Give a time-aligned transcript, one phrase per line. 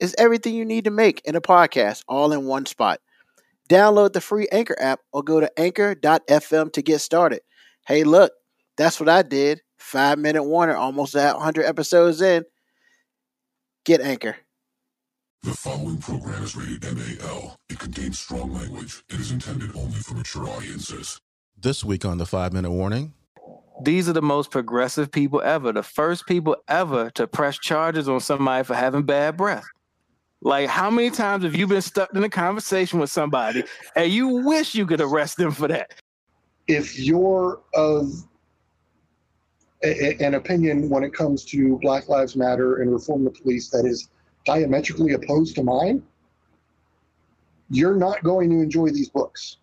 [0.00, 3.00] It's everything you need to make in a podcast all in one spot.
[3.70, 7.40] Download the free Anchor app or go to anchor.fm to get started.
[7.86, 8.32] Hey, look,
[8.76, 9.60] that's what I did.
[9.78, 12.44] Five minute warning, almost 100 episodes in.
[13.84, 14.36] Get Anchor.
[15.42, 17.56] The following program is rated MAL.
[17.68, 19.04] It contains strong language.
[19.10, 21.20] It is intended only for mature audiences.
[21.60, 23.12] This week on the five minute warning.
[23.82, 25.72] These are the most progressive people ever.
[25.72, 29.64] The first people ever to press charges on somebody for having bad breath.
[30.44, 33.64] Like, how many times have you been stuck in a conversation with somebody
[33.96, 35.92] and you wish you could arrest them for that?
[36.66, 38.10] if you're of
[39.82, 39.88] a,
[40.22, 43.84] a- an opinion when it comes to Black Lives Matter and reform the police that
[43.84, 44.08] is
[44.46, 46.02] diametrically opposed to mine,
[47.68, 49.58] you're not going to enjoy these books.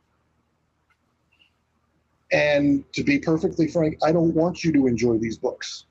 [2.31, 5.85] And to be perfectly frank, I don't want you to enjoy these books.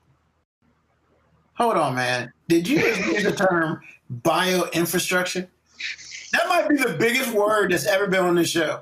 [1.55, 2.31] Hold on, man.
[2.47, 3.81] Did you just use the term
[4.11, 5.47] bioinfrastructure?
[6.33, 8.81] That might be the biggest word that's ever been on this show.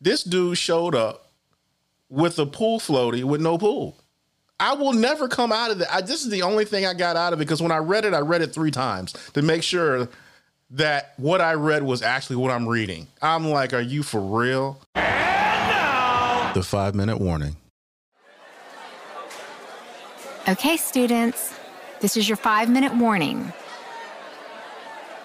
[0.00, 1.30] This dude showed up
[2.08, 3.96] with a pool floaty with no pool.
[4.60, 5.92] I will never come out of that.
[5.92, 8.04] I, this is the only thing I got out of it because when I read
[8.04, 10.08] it, I read it three times to make sure
[10.70, 13.06] that what I read was actually what I'm reading.
[13.20, 14.80] I'm like, are you for real?
[14.94, 17.56] The five minute warning.
[20.46, 21.54] Okay, students,
[22.00, 23.52] this is your five minute warning.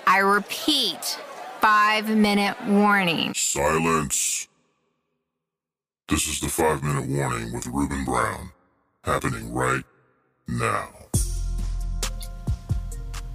[0.10, 1.20] I repeat,
[1.62, 3.32] five minute warning.
[3.36, 4.48] Silence.
[6.08, 8.50] This is the five minute warning with Ruben Brown.
[9.04, 9.84] Happening right
[10.48, 10.90] now.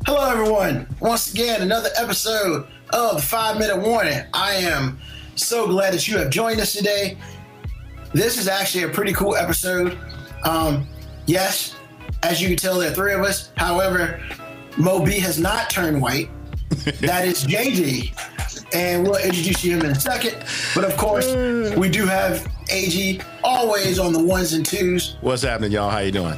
[0.05, 0.93] Hello, everyone.
[0.99, 4.25] Once again, another episode of the Five Minute Warning.
[4.35, 4.99] I am
[5.37, 7.17] so glad that you have joined us today.
[8.15, 9.97] This is actually a pretty cool episode.
[10.43, 10.89] Um,
[11.27, 11.77] yes,
[12.25, 13.53] as you can tell, there are three of us.
[13.57, 14.21] However,
[14.77, 16.31] Mo B has not turned white.
[17.01, 18.13] That is JD.
[18.75, 20.37] And we'll introduce you him in a second.
[20.75, 21.33] But of course,
[21.77, 25.17] we do have AG always on the ones and twos.
[25.21, 25.91] What's happening, y'all?
[25.91, 26.37] How you doing?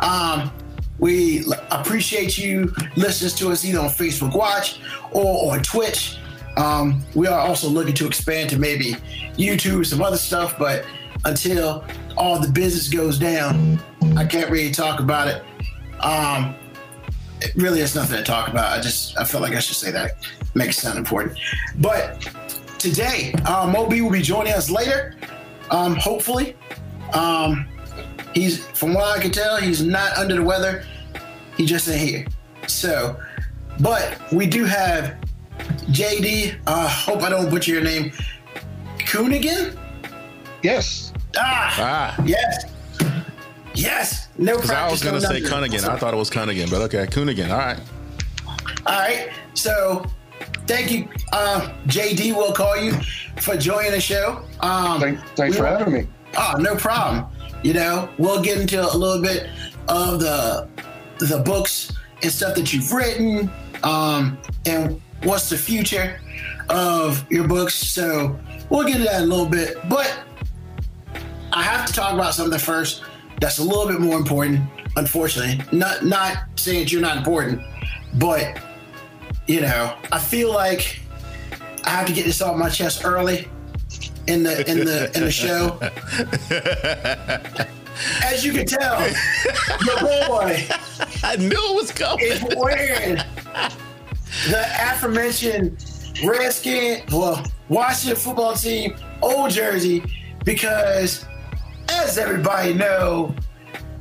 [0.00, 0.52] Um,
[0.98, 4.80] we l- appreciate you listening to us either on Facebook Watch
[5.12, 6.18] or on Twitch.
[6.56, 8.96] Um, we are also looking to expand to maybe
[9.36, 10.84] YouTube, some other stuff, but
[11.24, 11.84] until
[12.16, 13.80] all the business goes down,
[14.16, 15.42] I can't really talk about it.
[16.00, 16.54] Um,
[17.44, 18.76] it really has nothing to talk about.
[18.76, 20.16] I just I feel like I should say that.
[20.54, 21.38] Makes it sound important.
[21.78, 22.20] But
[22.78, 25.14] today, uh, Moby will be joining us later,
[25.70, 26.56] um, hopefully.
[27.12, 27.66] Um,
[28.34, 30.84] he's from what I can tell, he's not under the weather.
[31.56, 32.26] He just ain't here.
[32.66, 33.20] So,
[33.80, 35.16] but we do have
[35.90, 36.56] JD.
[36.66, 38.12] Uh, hope I don't butcher your name.
[38.98, 39.76] Coonigan.
[40.62, 41.12] Yes.
[41.36, 41.74] Ah,
[42.18, 42.64] Ah, yes,
[43.74, 44.23] yes.
[44.36, 45.70] No because I was going to no say nothing.
[45.70, 45.88] Cunnigan.
[45.88, 47.50] I thought it was Cunnigan, but okay, Coonigan.
[47.50, 47.78] All right.
[48.86, 49.30] All right.
[49.54, 50.04] So,
[50.66, 52.34] thank you, uh, JD.
[52.34, 52.92] We'll call you
[53.36, 54.44] for joining the show.
[54.60, 56.08] Um, Thank, thanks for having me.
[56.36, 57.26] Oh, no problem.
[57.62, 59.48] You know, we'll get into a little bit
[59.88, 60.68] of the
[61.18, 63.50] the books and stuff that you've written,
[63.84, 66.20] um, and what's the future
[66.68, 67.74] of your books.
[67.74, 69.76] So we'll get into that in a little bit.
[69.88, 70.18] But
[71.52, 73.04] I have to talk about something first
[73.44, 74.58] that's a little bit more important.
[74.96, 77.60] Unfortunately, not not saying that you're not important,
[78.14, 78.58] but
[79.46, 81.00] you know, I feel like
[81.84, 83.46] I have to get this off my chest early
[84.26, 85.78] in the in the in the show.
[88.24, 88.98] As you can tell,
[89.84, 90.66] your boy
[91.22, 92.24] I knew it was coming.
[92.24, 93.16] is wearing
[94.48, 95.84] the aforementioned
[96.24, 100.02] Redskin, well, Washington football team old jersey
[100.44, 101.26] because,
[101.90, 103.34] as everybody know,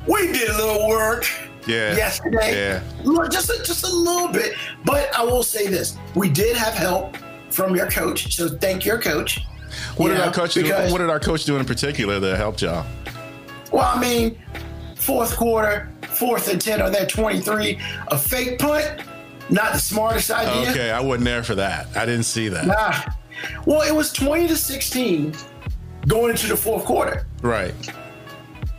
[0.08, 1.26] we did a little work
[1.66, 1.96] Yeah.
[1.96, 2.82] yesterday.
[3.04, 3.28] Yeah.
[3.30, 4.56] Just a, just a little bit.
[4.86, 7.18] But I will say this: we did have help
[7.50, 9.40] from your coach, so thank your coach.
[9.98, 10.64] What You did know, our coach do?
[10.72, 12.86] What did our coach do in particular that helped y'all?
[13.72, 14.38] Well, I mean,
[14.96, 17.80] fourth quarter, fourth and 10 on that 23,
[18.10, 19.02] a fake punt,
[19.50, 20.70] not the smartest idea.
[20.72, 21.88] Okay, I wasn't there for that.
[21.96, 22.68] I didn't see that.
[22.68, 22.94] Nah.
[23.66, 25.34] Well, it was 20 to 16
[26.08, 27.26] going into the fourth quarter.
[27.42, 27.74] Right.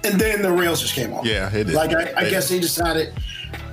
[0.04, 1.24] And then the rails just came off.
[1.24, 1.74] Yeah, it did.
[1.74, 3.14] Like, I, I guess they decided,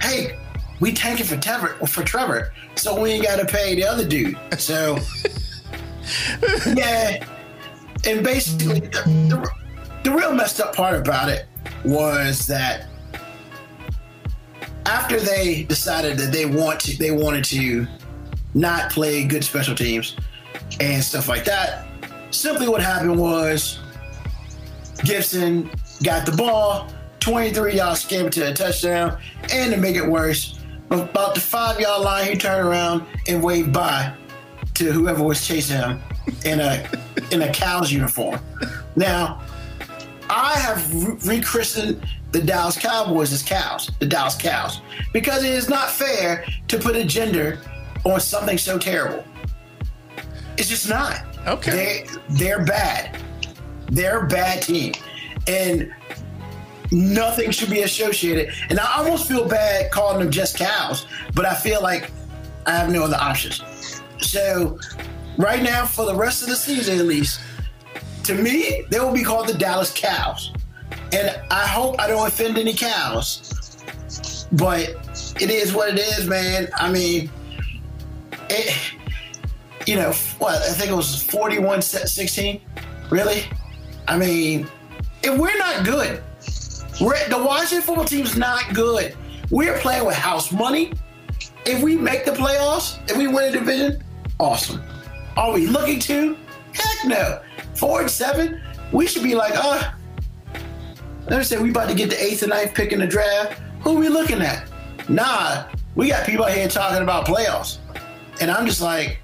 [0.02, 0.38] hey,
[0.80, 4.38] we tanking for Trevor for Trevor, so we ain't got to pay the other dude.
[4.58, 4.98] So
[6.76, 7.24] yeah,
[8.06, 8.90] and basically the,
[9.30, 9.52] the,
[10.04, 11.46] the real messed up part about it
[11.86, 12.88] was that
[14.88, 17.88] after they decided that they want to, they wanted to
[18.54, 20.16] not play good special teams
[20.80, 21.86] and stuff like that.
[22.32, 23.80] Simply what happened was
[25.04, 25.70] Gibson
[26.04, 26.88] got the ball,
[27.20, 29.18] 23 yards scampered to a touchdown,
[29.52, 30.60] and to make it worse,
[30.90, 34.14] about the five yard line, he turned around and waved by
[34.74, 36.02] to whoever was chasing him
[36.46, 36.90] in a
[37.32, 38.40] in a cow's uniform.
[38.96, 39.42] Now,
[40.30, 44.82] I have re- rechristened the Dallas Cowboys as cows, the Dallas Cows,
[45.14, 47.60] because it is not fair to put a gender
[48.04, 49.24] on something so terrible.
[50.58, 51.24] It's just not.
[51.48, 51.72] Okay.
[51.72, 53.18] They they're bad.
[53.88, 54.94] They're a bad team.
[55.48, 55.94] And
[56.92, 58.54] nothing should be associated.
[58.70, 62.12] And I almost feel bad calling them just cows, but I feel like
[62.66, 63.64] I have no other options.
[64.20, 64.78] So
[65.38, 67.40] right now, for the rest of the season at least,
[68.24, 70.54] to me, they will be called the Dallas Cows.
[71.14, 73.78] And I hope I don't offend any cows.
[74.54, 74.90] But
[75.40, 76.68] it is what it is, man.
[76.76, 77.30] I mean,
[78.50, 78.76] it,
[79.88, 82.62] you know, what, I think it was 41 16.
[83.10, 83.44] Really?
[84.08, 84.68] I mean,
[85.24, 86.24] if we're not good,
[87.00, 89.16] we're, the Washington football team's not good.
[89.50, 90.94] We're playing with house money.
[91.66, 94.04] If we make the playoffs, if we win a division,
[94.40, 94.82] awesome.
[95.38, 96.38] Are we looking to?
[96.74, 97.42] Heck no.
[97.76, 99.92] Four and seven, we should be like, uh,
[101.30, 103.62] let me say we about to get the eighth and ninth pick in the draft.
[103.82, 104.68] Who are we looking at?
[105.10, 105.66] Nah,
[105.96, 107.78] we got people out here talking about playoffs.
[108.40, 109.20] And I'm just like,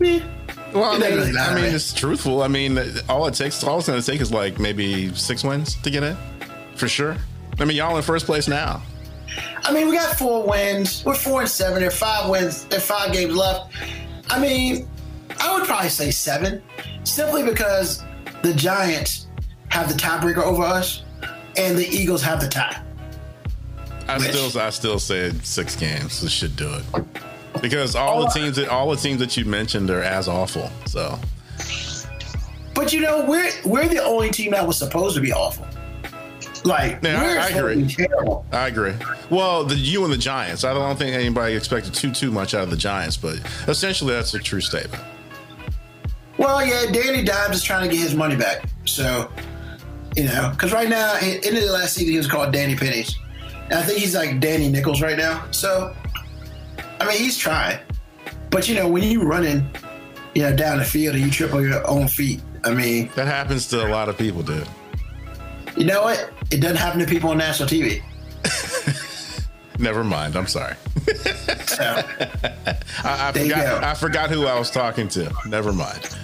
[0.00, 0.20] eh.
[0.72, 2.42] Well, I mean, I mean, it's truthful.
[2.42, 2.78] I mean,
[3.08, 6.02] all it takes, all it's going to take is like maybe six wins to get
[6.02, 6.16] in,
[6.76, 7.16] for sure.
[7.58, 8.82] I mean, y'all in first place now.
[9.64, 11.04] I mean, we got four wins.
[11.04, 11.80] We're four and seven.
[11.80, 12.64] There are five wins.
[12.64, 13.72] There are five games left.
[14.28, 14.88] I mean,
[15.40, 16.62] I would probably say seven,
[17.04, 18.04] simply because
[18.42, 19.26] the Giants
[19.70, 21.02] have the tiebreaker over us,
[21.56, 22.82] and the Eagles have the tie.
[24.06, 26.20] I Which- still, I still said six games.
[26.20, 27.04] This should do it
[27.60, 30.70] because all the Oh, teams, that all the teams that you mentioned are as awful.
[30.86, 31.18] So
[32.74, 35.66] But you know, we're we're the only team that was supposed to be awful.
[36.64, 37.86] Like Yeah, I- I agree.
[37.86, 38.44] terrible.
[38.52, 38.92] I agree.
[39.30, 40.64] Well, the you and the Giants.
[40.64, 44.34] I don't think anybody expected too too much out of the Giants, but essentially that's
[44.34, 45.02] a true statement.
[46.36, 48.62] Well, yeah, Danny Dimes is trying to get his money back.
[48.84, 49.28] So,
[50.16, 53.16] you know, because right now, in in the last season, he was called Danny Pennies.
[53.70, 55.44] And I think he's like Danny Nickels right now.
[55.50, 55.94] So,
[57.00, 57.78] I mean, he's trying.
[58.50, 59.68] But, you know, when you're running,
[60.34, 63.26] you know, down the field and you trip on your own feet, I mean, That
[63.28, 64.66] happens to a lot of people, dude.
[65.76, 66.30] you know what?
[66.50, 68.02] It doesn't happen to people on national TV.
[69.78, 70.34] Never mind.
[70.34, 70.74] I'm sorry.
[71.66, 71.82] So,
[73.04, 73.84] I, I forgot.
[73.84, 75.32] I forgot who I was talking to.
[75.46, 76.16] Never mind.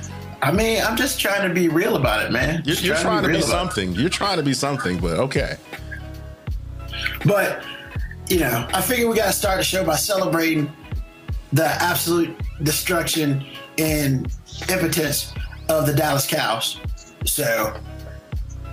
[0.43, 2.63] I mean, I'm just trying to be real about it, man.
[2.67, 3.51] You're, you're trying to be about it.
[3.51, 3.93] something.
[3.95, 5.57] You're trying to be something, but okay.
[7.25, 7.63] But
[8.29, 10.73] you know, I figure we got to start the show by celebrating
[11.53, 13.45] the absolute destruction
[13.79, 14.33] and
[14.69, 15.33] impotence
[15.69, 16.81] of the Dallas Cows.
[17.25, 17.79] So,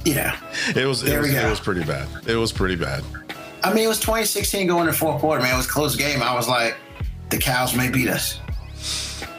[0.06, 0.34] you know,
[0.76, 1.04] It was.
[1.04, 2.08] It There was, we it was pretty bad.
[2.28, 3.04] It was pretty bad.
[3.64, 5.54] I mean, it was 2016 going to fourth quarter, man.
[5.54, 6.22] It was a close game.
[6.24, 6.76] I was like,
[7.30, 8.40] the Cows may beat us.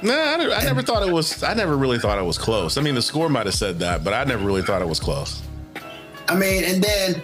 [0.03, 1.43] Nah, I, I never thought it was.
[1.43, 2.77] I never really thought it was close.
[2.77, 5.01] I mean, the score might have said that, but I never really thought it was
[5.01, 5.43] close.
[6.29, 7.23] I mean, and then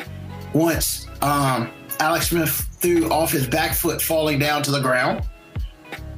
[0.52, 2.50] once um, Alex Smith
[2.81, 5.23] threw off his back foot falling down to the ground,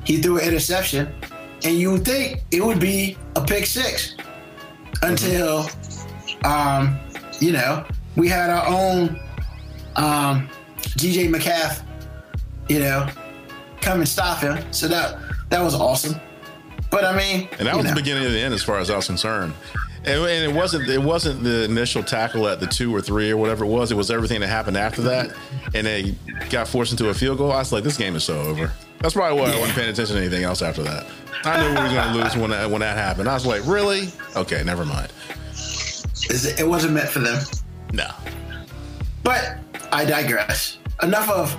[0.05, 1.13] he threw an interception,
[1.65, 4.15] and you would think it would be a pick six
[5.03, 5.69] until,
[6.45, 6.99] um,
[7.39, 7.85] you know,
[8.17, 9.21] we had our own
[9.97, 10.49] um,
[10.99, 11.83] GJ McCaff,
[12.69, 13.09] you know,
[13.81, 14.59] come and stop him.
[14.73, 15.19] So that
[15.51, 16.21] that was awesome.
[16.91, 18.91] But I mean, And that was know, the beginning of the end, as far as
[18.91, 19.53] I was concerned.
[20.05, 20.89] And, and it wasn't.
[20.89, 23.93] It wasn't the initial tackle at the two or three or whatever it was.
[23.93, 25.37] It was everything that happened after that,
[25.75, 26.15] and they
[26.49, 27.53] got forced into a field goal.
[27.53, 28.73] I was like, this game is so over.
[29.01, 31.07] That's probably why I wasn't paying attention to anything else after that.
[31.45, 33.29] I knew we were going to lose when that when that happened.
[33.29, 34.09] I was like, really?
[34.37, 35.13] Okay, never mind.
[36.31, 37.43] it wasn't meant for them.
[37.93, 38.09] No.
[39.23, 39.59] But
[39.93, 40.79] I digress.
[41.03, 41.57] Enough of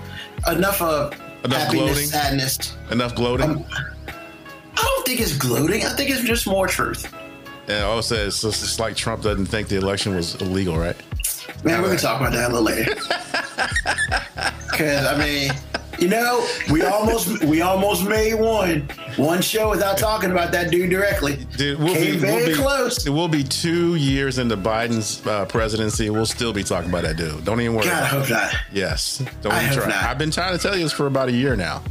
[0.47, 2.05] enough of Enough happiness, gloating?
[2.07, 2.77] sadness.
[2.91, 3.49] Enough gloating.
[3.49, 3.65] Um,
[4.07, 5.83] I don't think it's gloating.
[5.85, 7.11] I think it's just more truth.
[7.71, 10.95] And also, it's just it's like Trump doesn't think the election was illegal, right?
[11.63, 12.95] Man, we're gonna talk about that a little later.
[14.71, 15.51] Because I mean,
[15.99, 20.89] You know, we almost we almost made one one show without talking about that dude
[20.89, 21.45] directly.
[21.57, 23.05] Dude, we'll Came be, very we'll be, close.
[23.05, 26.09] It will be two years into Biden's uh, presidency.
[26.09, 27.45] We'll still be talking about that dude.
[27.45, 27.85] Don't even worry.
[27.85, 28.51] God, I hope not.
[28.71, 29.23] Yes.
[29.43, 29.87] Don't I even try.
[29.89, 30.03] not.
[30.05, 31.83] I've been trying to tell you this for about a year now.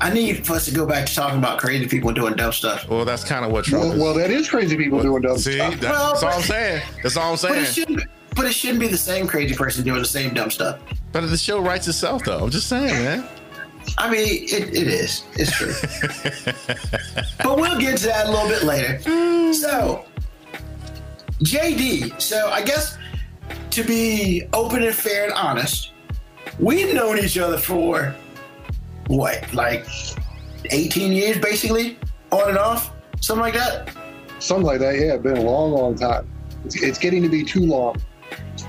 [0.00, 2.88] I need for us to go back to talking about crazy people doing dumb stuff.
[2.88, 4.00] Well, that's kind of what Trump Well, is.
[4.00, 5.80] well, that is crazy people doing dumb See, stuff.
[5.80, 6.82] that- Well, that's all I'm saying.
[7.02, 7.54] That's all I'm saying.
[7.54, 7.86] But it saying.
[7.88, 8.08] shouldn't.
[8.36, 10.78] But it shouldn't be the same crazy person doing the same dumb stuff.
[11.10, 12.44] But the show writes itself, though.
[12.44, 13.26] I'm just saying, man.
[13.96, 15.24] I mean, it, it is.
[15.34, 15.72] It's true.
[17.42, 19.00] but we'll get to that a little bit later.
[19.54, 20.04] So,
[21.42, 22.20] JD.
[22.20, 22.96] So, I guess
[23.70, 25.92] to be open and fair and honest,
[26.60, 28.14] we've known each other for
[29.08, 29.86] what, like
[30.70, 31.98] 18 years, basically,
[32.30, 33.94] on and off, something like that.
[34.38, 34.98] Something like that.
[34.98, 36.30] Yeah, been a long, long time.
[36.64, 37.96] It's, it's getting to be too long.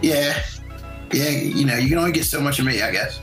[0.01, 0.41] Yeah,
[1.12, 1.29] yeah.
[1.29, 3.19] You know, you can only get so much of me, I guess.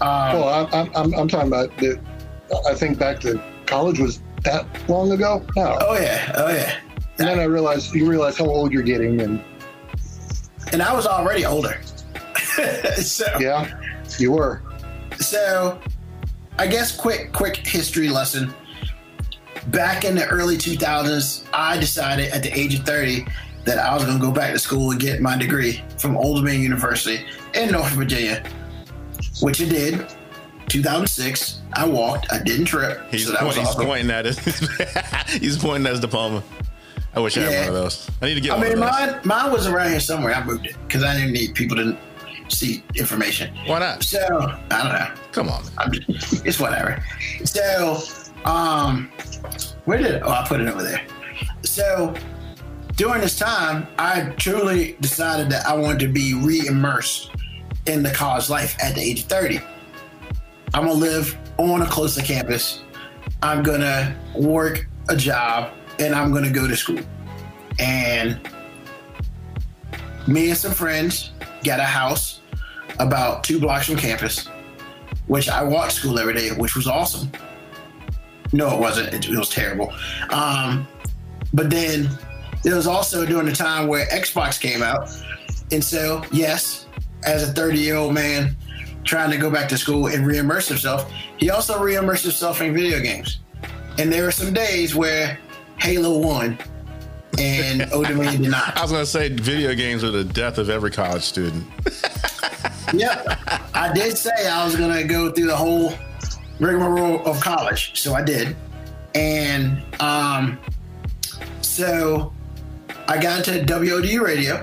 [0.00, 2.00] Um, Well, I'm, I'm, I'm talking about the.
[2.68, 5.44] I think back to college was that long ago.
[5.56, 6.78] No, oh yeah, oh yeah.
[7.18, 9.42] and then I realized you realize how old you're getting, and
[10.72, 11.80] And I was already older.
[12.96, 13.80] so, yeah,
[14.18, 14.62] you were.
[15.18, 15.80] So,
[16.58, 18.52] I guess quick quick history lesson.
[19.68, 23.24] Back in the early 2000s, I decided at the age of 30
[23.64, 26.38] that I was going to go back to school and get my degree from Old
[26.38, 28.42] Dominion University in Norfolk, Virginia,
[29.40, 30.06] which I did.
[30.68, 32.32] 2006, I walked.
[32.32, 33.02] I didn't trip.
[33.10, 33.84] He's, so point- he's awesome.
[33.84, 34.38] pointing at it.
[35.40, 36.42] he's pointing at his diploma.
[37.14, 38.10] I wish I had one of those.
[38.22, 38.90] I need to get I one mean, of those.
[38.90, 40.34] mine mine was around here somewhere.
[40.34, 41.96] I moved it because I didn't need people to
[42.52, 43.54] see information.
[43.66, 44.02] Why not?
[44.02, 44.18] So
[44.70, 45.14] I don't know.
[45.32, 45.64] Come on.
[45.78, 47.02] I'm just, it's whatever.
[47.44, 47.98] So,
[48.44, 49.10] um,
[49.84, 50.22] where did?
[50.22, 51.04] Oh, I put it over there.
[51.62, 52.14] So,
[52.96, 57.30] during this time, I truly decided that I wanted to be re-immersed
[57.86, 59.60] in the college life at the age of 30.
[60.74, 62.82] I'm gonna live on a closer campus.
[63.42, 67.00] I'm gonna work a job, and I'm gonna go to school.
[67.78, 68.38] And
[70.26, 71.30] me and some friends
[71.64, 72.41] got a house
[72.98, 74.48] about two blocks from campus
[75.26, 77.30] which I walked school every day, which was awesome.
[78.52, 79.14] No, it wasn't.
[79.14, 79.92] It, it was terrible.
[80.30, 80.86] Um,
[81.54, 82.08] but then
[82.64, 85.08] it was also during the time where Xbox came out.
[85.70, 86.86] And so, yes,
[87.24, 88.56] as a 30 year old man
[89.04, 93.00] trying to go back to school and re-immerse himself, he also re-immersed himself in video
[93.00, 93.38] games.
[93.98, 95.38] And there were some days where
[95.78, 96.58] Halo won
[97.38, 98.76] and Old did not.
[98.76, 101.64] I was going to say video games are the death of every college student.
[102.92, 103.38] Yep.
[103.74, 105.94] I did say I was going to go through the whole
[106.60, 107.98] rigmarole of college.
[107.98, 108.56] So I did.
[109.14, 110.58] And um,
[111.60, 112.32] so
[113.08, 114.58] I got into WOD radio,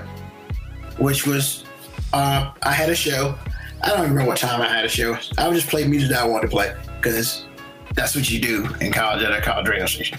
[0.98, 1.64] which was,
[2.12, 3.36] uh, I had a show.
[3.82, 5.16] I don't even remember what time I had a show.
[5.38, 7.46] I would just play music that I wanted to play because
[7.94, 10.18] that's what you do in college at a college radio station.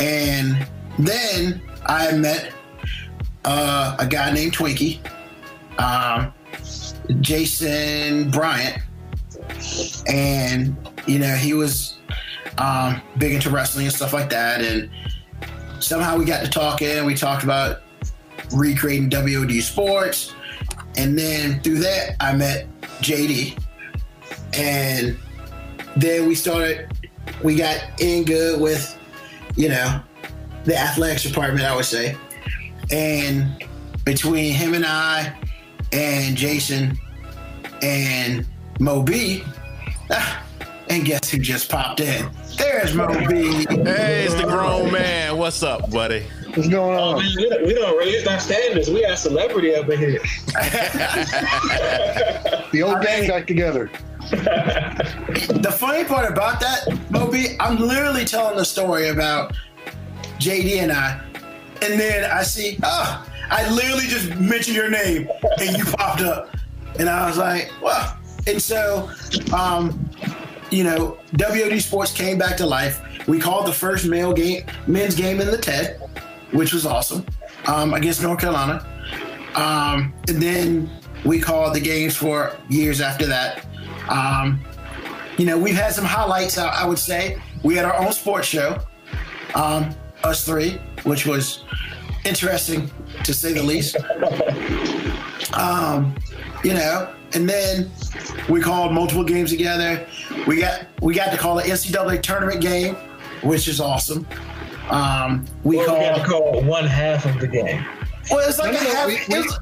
[0.00, 0.66] And
[0.98, 2.52] then I met
[3.44, 5.00] uh, a guy named Twinkie.
[5.78, 6.32] Um,
[7.20, 8.82] Jason Bryant,
[10.06, 10.76] and
[11.06, 11.98] you know he was
[12.58, 14.60] um, big into wrestling and stuff like that.
[14.60, 14.90] And
[15.80, 17.04] somehow we got to talking.
[17.04, 17.82] We talked about
[18.52, 20.34] recreating WOD sports,
[20.96, 22.66] and then through that I met
[23.00, 23.62] JD,
[24.54, 25.18] and
[25.96, 26.88] then we started.
[27.42, 28.98] We got in good with,
[29.56, 30.00] you know,
[30.64, 31.64] the athletics department.
[31.64, 32.16] I would say,
[32.90, 33.64] and
[34.04, 35.34] between him and I
[35.92, 36.98] and Jason
[37.82, 38.46] and
[38.78, 39.42] Mo B.
[40.10, 40.42] ah,
[40.88, 42.30] and guess who just popped in?
[42.56, 43.64] There's Mo B.
[43.68, 45.36] Hey, it's the grown man.
[45.36, 46.24] What's up, buddy?
[46.54, 47.18] What's going Oh, on?
[47.18, 48.90] man, we don't, we don't raise our standards.
[48.90, 50.20] We are celebrity up in here.
[52.72, 53.90] The old I gang mean- back together.
[54.30, 59.54] The funny part about that, Mo I'm literally telling the story about
[60.38, 61.20] JD and I,
[61.82, 65.28] and then I see, oh, I literally just mentioned your name
[65.60, 66.56] and you popped up.
[66.98, 68.16] And I was like, well,
[68.46, 69.10] and so,
[69.52, 70.08] um,
[70.70, 73.02] you know, WOD Sports came back to life.
[73.26, 76.00] We called the first male game, men's game in the TED,
[76.52, 77.26] which was awesome,
[77.66, 78.86] um, against North Carolina.
[79.54, 80.90] Um, and then
[81.24, 83.66] we called the games for years after that.
[84.08, 84.60] Um,
[85.38, 87.40] you know, we've had some highlights, I, I would say.
[87.62, 88.78] We had our own sports show,
[89.54, 91.64] um, us three, which was
[92.24, 92.90] interesting
[93.24, 93.96] to say the least.
[95.54, 96.14] Um,
[96.62, 97.90] you know, and then
[98.48, 100.06] we called multiple games together.
[100.46, 102.94] We got we got to call an NCAA tournament game,
[103.42, 104.26] which is awesome.
[104.90, 107.84] Um, we Well, we got to called call one half of the game.
[108.30, 109.08] well, it's like No, a no, no, half,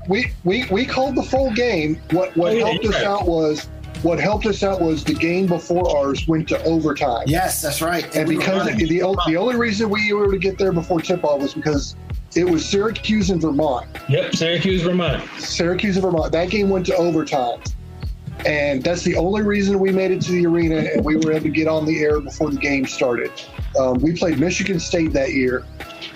[0.06, 2.00] we, we, we, we, we called the full game.
[2.10, 3.06] What what Oh, helped you're us right.
[3.06, 3.68] out was
[4.02, 7.24] what helped us out was the game before ours went to overtime.
[7.26, 8.14] Yes, that's right.
[8.16, 11.00] And we because running- the, the only reason we were able to get there before
[11.00, 11.96] tip off was because
[12.34, 13.86] it was Syracuse and Vermont.
[14.08, 15.28] Yep, Syracuse, Vermont.
[15.38, 16.32] Syracuse and Vermont.
[16.32, 17.60] That game went to overtime.
[18.46, 21.44] And that's the only reason we made it to the arena and we were able
[21.44, 23.32] to get on the air before the game started.
[23.78, 25.64] Um, we played Michigan State that year.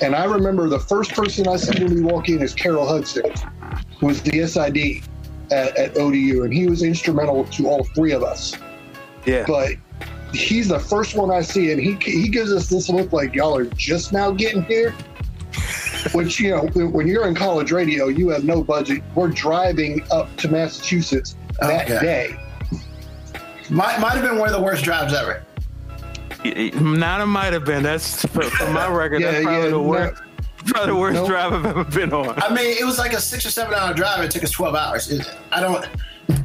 [0.01, 3.33] And I remember the first person I see when we walk in is Carol Hudson,
[3.99, 5.05] who was the SID
[5.51, 6.45] at, at ODU.
[6.45, 8.57] And he was instrumental to all three of us.
[9.27, 9.45] Yeah.
[9.47, 9.73] But
[10.33, 11.73] he's the first one I see.
[11.73, 14.95] And he, he gives us this look like y'all are just now getting here.
[16.13, 19.03] Which, you know, when you're in college radio, you have no budget.
[19.15, 22.01] We're driving up to Massachusetts that Okay.
[22.05, 22.81] day.
[23.71, 25.45] might might have been one of the worst drives ever.
[26.45, 27.83] Nana might have been.
[27.85, 29.21] That's for, for my record.
[29.21, 30.23] Yeah, that's probably yeah, the no- worst.
[30.67, 31.29] Probably the worst Nope.
[31.29, 32.41] drive I've ever been on.
[32.41, 34.25] I mean, it was like a six or seven hour drive.
[34.25, 35.11] It took us twelve hours.
[35.11, 35.89] It, I don't.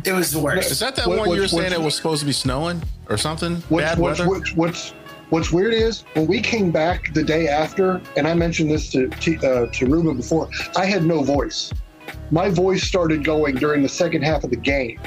[0.06, 0.72] It was the worst.
[0.72, 3.18] Is that that What- one you were saying it was supposed to be snowing or
[3.18, 3.58] something?
[3.70, 4.30] What's, Bad what's, weather.
[4.32, 4.94] what's, what's,
[5.30, 9.08] what's weird is when we came back the day after, and I mentioned this to
[9.10, 11.72] to, uh, to Ruben before, I had no voice.
[12.32, 15.00] My voice started going during the second half of the game.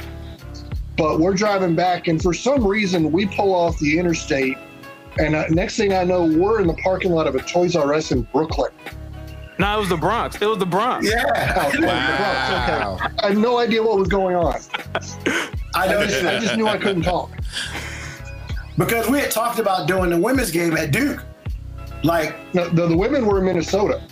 [0.96, 4.58] But we're driving back, and for some reason, we pull off the interstate.
[5.18, 7.94] And uh, next thing I know, we're in the parking lot of a Toys R
[7.94, 8.70] Us in Brooklyn.
[9.58, 10.40] No, it was the Bronx.
[10.40, 11.06] It was the Bronx.
[11.08, 11.86] yeah, Oh, okay.
[11.86, 12.98] Wow.
[13.22, 14.58] I had no idea what was going on.
[15.74, 16.00] I know.
[16.00, 17.30] I just, I just knew I couldn't talk.
[18.78, 21.22] Because we had talked about doing the women's game at Duke.
[22.02, 24.02] Like, No, the, the women were in Minnesota.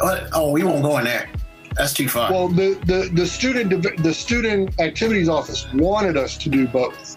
[0.00, 1.28] uh, oh, we won't go in there.
[1.76, 2.30] That's too far.
[2.30, 7.16] Well, the, the, the student the student activities office wanted us to do both,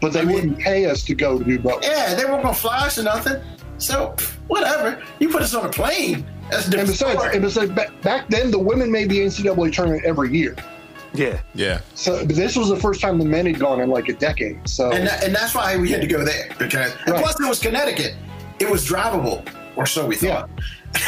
[0.00, 1.84] but they I mean- wouldn't pay us to go to do both.
[1.84, 3.40] yeah, they weren't gonna fly us or nothing.
[3.78, 4.14] So
[4.48, 5.02] whatever.
[5.20, 6.26] You put us on a plane.
[6.50, 10.04] That's a And besides, and besides back, back then the women made the NCAA tournament
[10.04, 10.56] every year.
[11.14, 11.40] Yeah.
[11.54, 11.80] Yeah.
[11.94, 14.68] So but this was the first time the men had gone in like a decade.
[14.68, 17.22] So and, that, and that's why we had to go there because and Right.
[17.22, 18.14] plus it was Connecticut.
[18.58, 20.48] It was drivable, or so we thought.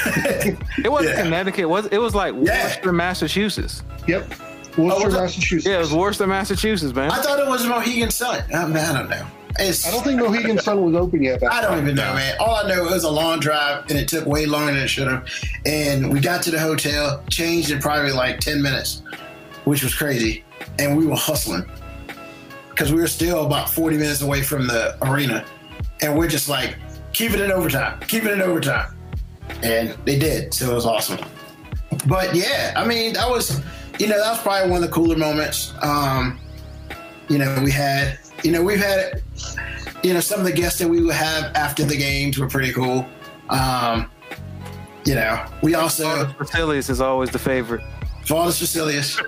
[0.05, 1.23] It wasn't Yeah.
[1.23, 1.61] Connecticut.
[1.61, 2.65] It was it was like Yeah.
[2.65, 3.83] Worcester, Massachusetts.
[4.07, 4.29] yep,
[4.77, 5.15] Worcester, oh, was?
[5.15, 5.67] Massachusetts.
[5.67, 7.11] Yeah, it was Worcester, Massachusetts, man.
[7.11, 8.43] I thought it was Mohegan Sun.
[8.53, 9.27] Uh, I, mean, I don't know.
[9.59, 11.41] It's, I don't think Mohegan Sun was open yet.
[11.41, 12.37] Back I don't even know, man.
[12.39, 14.89] All I know it was a long drive and it took way longer than it
[14.89, 15.27] should have.
[15.65, 19.01] And we got to the hotel, changed in probably like 10 minutes,
[19.67, 20.45] which was crazy.
[20.79, 21.65] And we were hustling
[22.71, 25.45] because we were still about 40 minutes away from the arena.
[26.01, 26.77] And we're just like,
[27.13, 28.97] keep it in overtime, keep it in overtime.
[29.63, 30.55] And they did.
[30.55, 31.19] So it was awesome.
[32.07, 33.61] But yeah, I mean, that was,
[33.99, 35.73] you know, that was probably one of the cooler moments.
[35.83, 36.39] Um,
[37.29, 39.23] you know, we had, you know, we've had
[40.03, 42.73] you know, some of the guests that we would have after the games were pretty
[42.73, 43.05] cool.
[43.49, 44.09] Um,
[45.05, 47.83] you know, we also Vasylius is always the favorite.
[48.27, 49.21] Valdas Vasylius.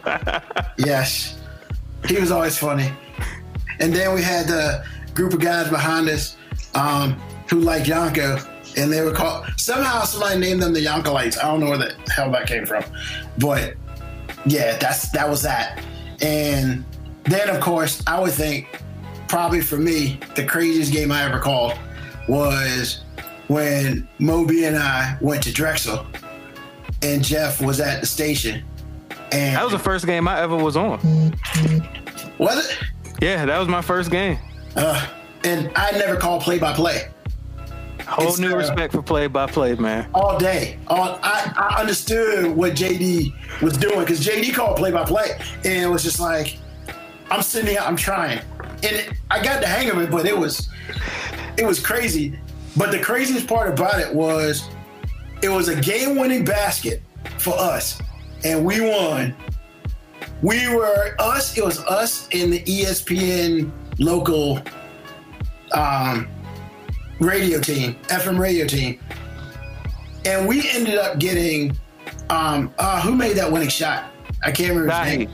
[0.79, 1.39] yes,
[2.07, 2.91] he was always funny.
[3.81, 4.85] And then we had the
[5.15, 6.37] group of guys behind us
[6.75, 7.13] um,
[7.49, 11.39] who liked Yonko, and they were called somehow somebody named them the Yonkolites.
[11.39, 12.85] I don't know where the hell that came from,
[13.39, 13.75] but
[14.47, 15.83] yeah, that's that was that.
[16.21, 16.85] And
[17.25, 18.83] then of course, I would think
[19.29, 21.79] probably for me the craziest game I ever called
[22.29, 23.05] was
[23.47, 26.07] when Moby and I went to Drexel,
[27.03, 28.65] and Jeff was at the station.
[29.33, 30.99] And That was the first game I ever was on.
[32.39, 32.79] was it?
[33.21, 34.39] Yeah, that was my first game.
[34.77, 35.07] Uh,
[35.45, 37.09] and I never called play by play
[38.07, 40.09] Whole It's, new uh, respect for play by play, man.
[40.15, 40.79] all day.
[40.89, 45.83] All, I, I understood what JD was doing because JD called play by play, and
[45.85, 46.59] it was just like
[47.31, 50.37] I'm sitting here, I'm trying, and it, I got the hang of it, but it
[50.37, 50.71] was
[51.59, 52.39] it was crazy.
[52.77, 54.69] But the craziest part about it was
[55.43, 57.03] it was a game-winning basket
[57.39, 58.01] for us,
[58.45, 59.35] and we won.
[60.43, 61.57] We were us.
[61.57, 64.61] It was us in the ESPN local
[65.73, 66.29] um,
[67.21, 69.01] radio team, FM radio team,
[70.25, 71.77] and we ended up getting
[72.31, 74.11] um, uh, who made that winning shot?
[74.45, 75.31] I can't remember his name.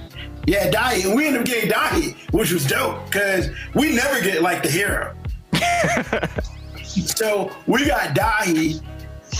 [0.46, 4.42] Yeah, Dahi, and we ended up getting Dahi, which was dope because we never get
[4.42, 5.14] like the hero.
[6.84, 8.82] so we got Dahi,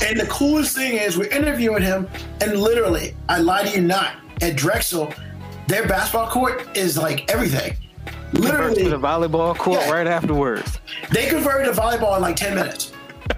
[0.02, 2.08] and the coolest thing is we're interviewing him,
[2.40, 5.12] and literally, I lie to you not, at Drexel,
[5.68, 7.76] their basketball court is like everything.
[8.32, 9.90] Convert to Literally, the volleyball court Yeah.
[9.92, 10.78] right afterwards.
[11.10, 12.92] they converted to volleyball in like 10 minutes.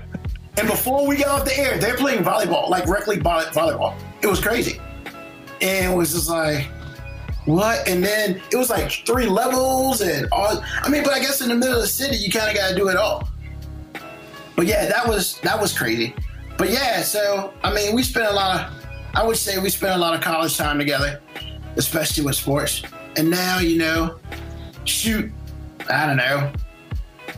[0.58, 3.94] and before we got off the air, they're playing volleyball, like rec league volleyball.
[4.22, 4.80] It was crazy.
[5.60, 6.66] And it was just like,
[7.44, 7.86] what?
[7.86, 10.62] And then it was like three levels and all.
[10.82, 12.70] I mean, but I guess in the middle of the city, you kind of got
[12.70, 13.28] to do it all.
[14.56, 16.14] But yeah, that was that was crazy.
[16.58, 19.94] But yeah, so I mean, we spent a lot of, I would say we spent
[19.94, 21.20] a lot of college time together,
[21.76, 22.82] especially with sports.
[23.16, 24.18] And now, you know,
[24.84, 25.30] shoot,
[25.88, 26.52] I don't know,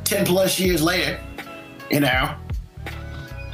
[0.04, 1.20] 10 plus years later,
[1.90, 2.34] you know,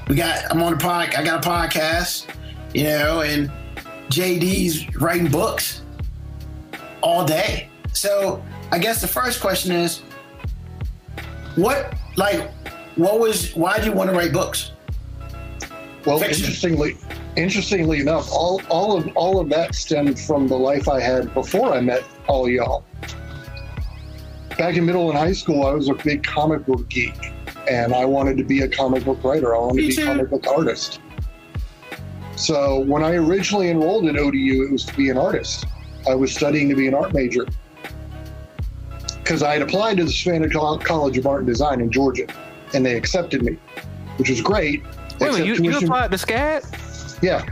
[0.09, 2.29] we got, I'm on a pod, I got a podcast,
[2.75, 3.51] you know, and
[4.09, 5.83] JD's writing books
[7.01, 7.69] all day.
[7.93, 10.03] So I guess the first question is,
[11.57, 12.51] what, like,
[12.97, 14.73] what was, why do you want to write books?
[16.07, 16.45] Well, Fiction.
[16.45, 16.97] interestingly,
[17.37, 21.73] interestingly enough, all, all of all of that stemmed from the life I had before
[21.73, 22.85] I met all y'all.
[24.59, 27.33] Back in middle and high school, I was a big comic book geek,
[27.69, 29.55] and I wanted to be a comic book writer.
[29.55, 31.01] I wanted Me to be a comic book artist.
[32.37, 35.65] So when I originally enrolled in ODU, it was to be an artist.
[36.07, 37.47] I was studying to be an art major
[39.23, 42.27] because I had applied to the Savannah College of Art and Design in Georgia,
[42.75, 43.57] and they accepted me,
[44.19, 44.83] which was great.
[45.21, 47.23] Wait minute, you, you applied to SCAD?
[47.23, 47.45] yeah,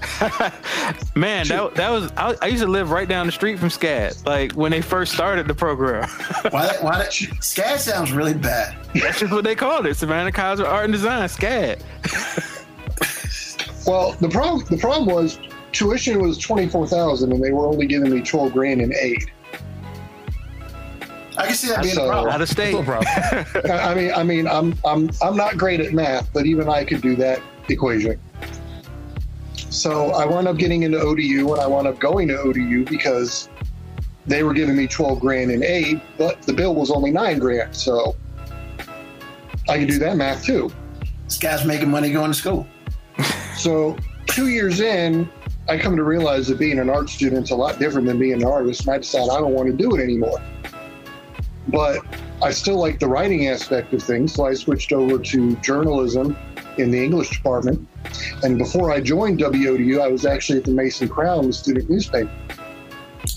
[1.14, 4.24] Man, that, that was I, I used to live right down the street from SCAD.
[4.26, 6.08] Like when they first started the program,
[6.50, 8.76] Why, why, that, SCAD sounds really bad.
[8.94, 11.82] that's just what they called it: Savannah College of Art and Design, SCAD.
[13.86, 15.38] Well, the problem the problem was
[15.72, 19.24] tuition was twenty four thousand, and they were only giving me twelve grand in aid.
[21.40, 22.34] I can see that being So- a uh, problem.
[22.34, 22.72] Out of state.
[22.72, 23.06] No problem.
[23.08, 26.84] I I mean, I mean, I'm I'm I'm not great at math, but even I
[26.84, 28.20] could do that equation.
[29.70, 33.48] So I wound up getting into ODU, and I wound up going to ODU because
[34.26, 37.74] they were giving me twelve grand in aid, but the bill was only nine grand.
[37.74, 38.16] So
[39.68, 40.70] I can do that math too.
[41.24, 42.66] This guy's making money going to school.
[43.56, 43.94] So
[44.26, 45.28] two years in,
[45.68, 48.44] I come to realize that being an art student's a lot different than being an
[48.44, 50.40] artist, and I decide I don't want to do it anymore.
[51.70, 52.04] But
[52.42, 56.36] I still like the writing aspect of things, so I switched over to journalism
[56.78, 57.86] in the English department.
[58.42, 61.90] And before I joined WODU, I was actually at the Mace and Crown, the student
[61.90, 62.30] newspaper.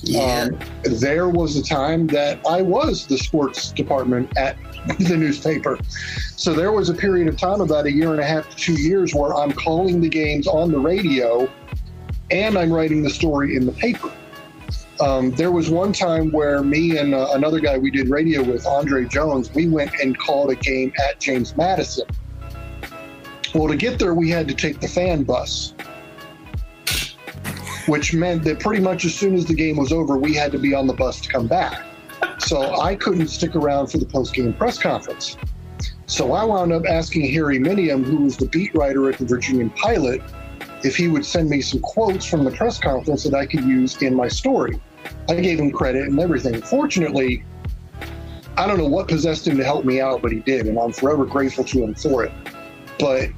[0.04, 0.50] Yeah.
[0.52, 4.58] Um, there was a time that I was the sports department at
[5.00, 5.78] the newspaper.
[6.36, 8.82] So there was a period of time, about a year and a half to two
[8.82, 11.50] years, where I'm calling the games on the radio
[12.32, 14.12] and I'm writing the story in the paper.
[15.00, 18.66] Um, there was one time where me and uh, another guy we did radio with,
[18.66, 22.08] Andre Jones, we went and called a game at James Madison.
[23.54, 25.74] Well, to get there, we had to take the fan bus,
[27.88, 30.60] which meant that pretty much as soon as the game was over, we had to
[30.60, 31.86] be on the bus to come back.
[32.40, 35.38] So I couldn't stick around for the post game press conference.
[36.06, 39.70] So I wound up asking Harry Minium, who was the beat writer at the Virginian
[39.72, 40.22] Pilot,
[40.84, 44.02] if he would send me some quotes from the press conference that I could use
[44.02, 44.80] in my story.
[45.30, 46.62] I gave him credit and everything.
[46.62, 47.44] Fortunately,
[48.58, 50.92] I don't know what possessed him to help me out, but he did, and I'm
[50.92, 52.32] forever grateful to him for it.
[53.00, 53.30] But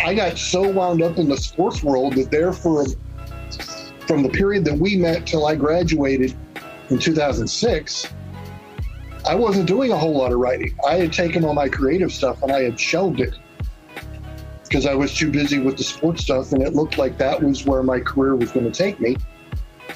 [0.00, 2.84] I got so wound up in the sports world that there for
[4.06, 6.34] from the period that we met till I graduated
[6.90, 8.12] in 2006,
[9.26, 10.76] I wasn't doing a whole lot of writing.
[10.86, 13.34] I had taken all my creative stuff and I had shelved it
[14.74, 17.64] because I was too busy with the sports stuff, and it looked like that was
[17.64, 19.16] where my career was going to take me.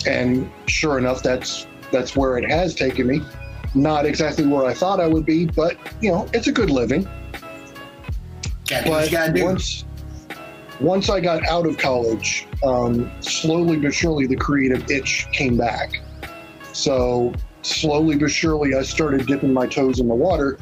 [0.07, 3.21] And sure enough, that's that's where it has taken me.
[3.75, 7.09] Not exactly where I thought I would be, but you know, it's a good living.
[8.69, 9.45] Gotta do what But you gotta do.
[9.47, 9.85] once
[10.79, 16.01] once I got out of college, um, slowly but surely the creative itch came back.
[16.73, 20.57] So slowly but surely I started dipping my toes in the water.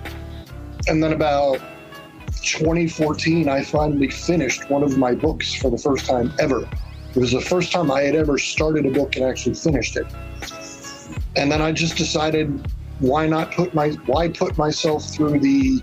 [0.89, 1.61] And then about
[2.47, 6.69] 2014, I finally finished one of my books for the first time ever.
[7.11, 10.07] It was the first time I had ever started a book and actually finished it.
[11.35, 15.83] And then I just decided why not put my why put myself through the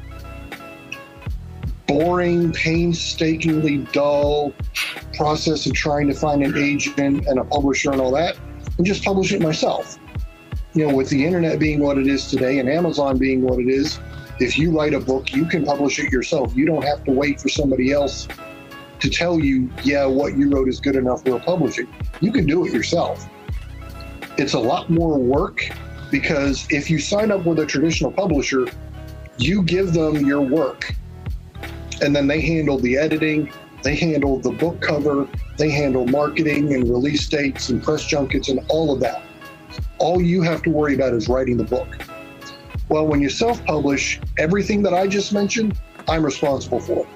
[1.88, 4.54] boring, painstakingly dull
[5.16, 8.38] process of trying to find an agent and a publisher and all that,
[8.78, 10.00] and just publish it myself.
[10.74, 13.68] You know, with the internet being what it is today and Amazon being what it
[13.68, 14.00] is,
[14.40, 16.56] if you write a book, you can publish it yourself.
[16.56, 18.28] You don't have to wait for somebody else
[19.00, 21.88] to tell you, yeah, what you wrote is good enough, we'll publish it.
[22.22, 23.28] You can do it yourself.
[24.38, 25.70] It's a lot more work
[26.10, 28.66] because if you sign up with a traditional publisher,
[29.38, 30.96] you give them your work
[32.02, 33.52] and then they handle the editing,
[33.84, 38.62] they handle the book cover, they handle marketing and release dates and press junkets and
[38.70, 39.22] all of that.
[39.98, 41.88] All you have to worry about is writing the book.
[42.90, 47.08] Well, when you self publish, everything that I just mentioned, I'm responsible for.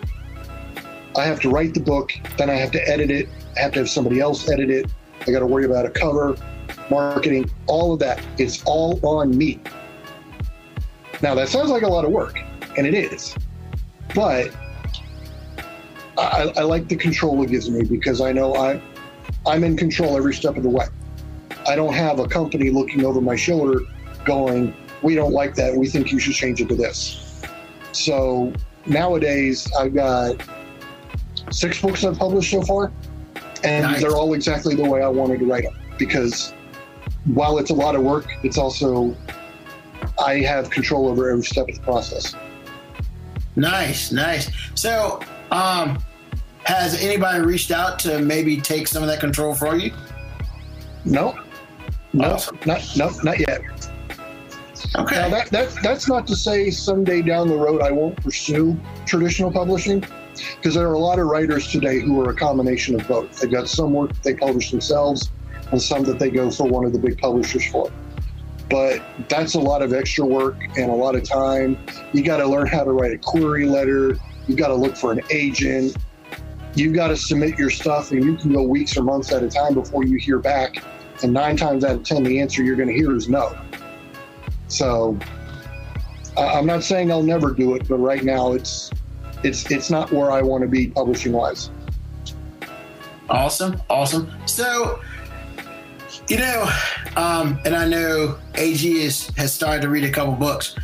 [1.15, 3.27] I have to write the book, then I have to edit it,
[3.57, 4.89] I have to have somebody else edit it,
[5.27, 6.37] I got to worry about a cover,
[6.89, 8.23] marketing, all of that.
[8.37, 9.59] It's all on me.
[11.21, 12.39] Now, that sounds like a lot of work,
[12.77, 13.35] and it is.
[14.13, 14.55] But
[16.17, 18.81] I, I like the control it gives me because I know I,
[19.45, 20.85] I'm in control every step of the way.
[21.67, 23.81] I don't have a company looking over my shoulder
[24.23, 25.75] going, we don't like that.
[25.75, 27.41] We think you should change it to this.
[27.91, 28.53] So
[28.85, 30.41] nowadays, I've got
[31.51, 32.91] six books I've published so far,
[33.63, 34.01] and Nice.
[34.01, 35.77] they're all exactly the way I wanted to write them.
[35.97, 36.53] Because
[37.25, 39.15] while it's a lot of work, it's also
[40.23, 42.35] I have control over every step of the process.
[43.55, 44.51] Nice, nice.
[44.75, 45.19] So,
[45.51, 45.97] um,
[46.65, 49.91] has anybody reached out to maybe take some of that control for you?
[51.05, 51.39] No,
[52.13, 52.59] no, Awesome.
[52.65, 53.61] not no, not yet.
[54.95, 55.15] Okay.
[55.15, 59.51] Now that, that that's not to say someday down the road I won't pursue traditional
[59.51, 60.03] publishing,
[60.55, 63.39] because there are a lot of writers today who are a combination of both.
[63.39, 65.31] They've got some work they publish themselves,
[65.71, 67.91] and some that they go for one of the big publishers for.
[68.69, 71.77] But that's a lot of extra work and a lot of time.
[72.13, 74.17] You got to learn how to write a query letter.
[74.47, 75.95] You got to look for an agent.
[76.75, 79.49] You got to submit your stuff, and you can go weeks or months at a
[79.49, 80.83] time before you hear back.
[81.23, 83.57] And nine times out of ten, the answer you're going to hear is no.
[84.67, 85.17] So
[86.37, 88.91] I- I'm not saying I'll never do it, but right now it's
[89.43, 91.69] it's it's not where I want to be publishing wise.
[93.29, 94.31] Awesome, awesome.
[94.45, 94.99] So,
[96.29, 96.69] you know,
[97.17, 100.75] um, and I know AG is, has started to read a couple books.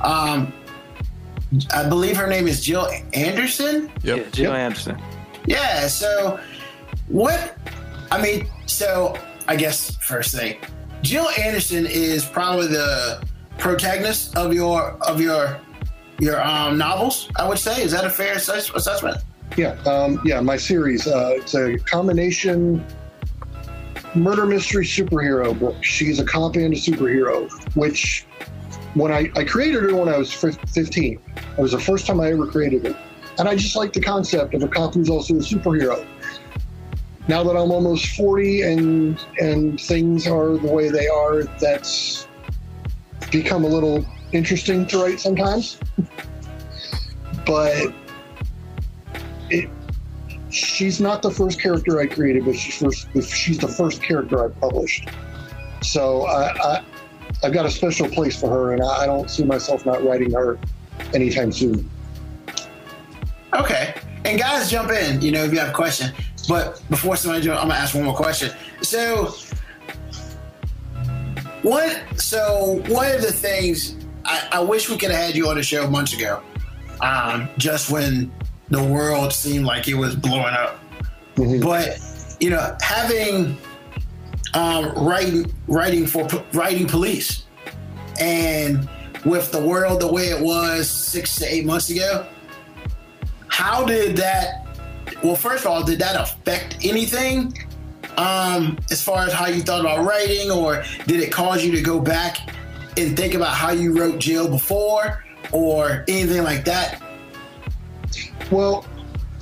[0.00, 0.52] Um,
[1.72, 3.90] I believe her name is Jill Anderson.
[4.02, 4.16] Yep.
[4.16, 4.58] Yeah, Jill Yep.
[4.60, 5.02] Anderson.
[5.46, 5.86] Yeah.
[5.86, 6.40] So,
[7.08, 7.56] what?
[8.10, 10.56] I mean, so I guess first thing,
[11.02, 13.22] Jill Anderson is probably the
[13.58, 15.60] protagonist of your of your
[16.18, 17.28] your um, novels.
[17.36, 17.82] I would say.
[17.82, 19.18] Is that a fair assess- assessment?
[19.56, 20.40] Yeah, um, yeah.
[20.40, 22.84] My series uh, it's a combination
[24.14, 25.82] murder mystery superhero book.
[25.82, 28.26] She's a cop and a superhero, which
[28.94, 31.18] when I, I created her when I was 15.
[31.36, 32.96] It was the first time I ever created it.
[33.38, 36.06] And I just like the concept of a cop who's also a superhero.
[37.28, 42.26] Now that I'm almost 40 and and things are the way they are, that's
[43.32, 45.80] become a little interesting to write sometimes.
[47.44, 47.92] but
[49.50, 49.68] it,
[50.50, 53.08] she's not the first character I created, but she's first.
[53.28, 55.08] She's the first character I published.
[55.82, 56.84] So I,
[57.42, 60.30] I've got a special place for her, and I, I don't see myself not writing
[60.32, 60.58] her
[61.12, 61.90] anytime soon.
[63.54, 63.94] Okay.
[64.24, 65.20] And guys, jump in.
[65.20, 66.12] You know, if you have a question.
[66.48, 68.52] But before somebody jump, I'm gonna ask one more question.
[68.82, 69.34] So,
[71.62, 72.20] what?
[72.20, 75.62] So one of the things I, I wish we could have had you on the
[75.62, 76.42] show months ago,
[77.00, 78.32] um, just when
[78.68, 80.78] the world seemed like it was blowing up.
[81.36, 81.62] Mhm.
[81.62, 81.98] But
[82.40, 83.56] you know, having
[84.54, 87.44] um, writing writing for writing police,
[88.20, 88.88] and
[89.24, 92.26] with the world the way it was six to eight months ago,
[93.48, 94.66] how did that?
[95.22, 97.54] Well, first of all, did that affect anything
[98.16, 101.82] um, as far as how you thought about writing, or did it cause you to
[101.82, 102.38] go back
[102.96, 107.02] and think about how you wrote Jill before, or anything like that?
[108.50, 108.84] Well,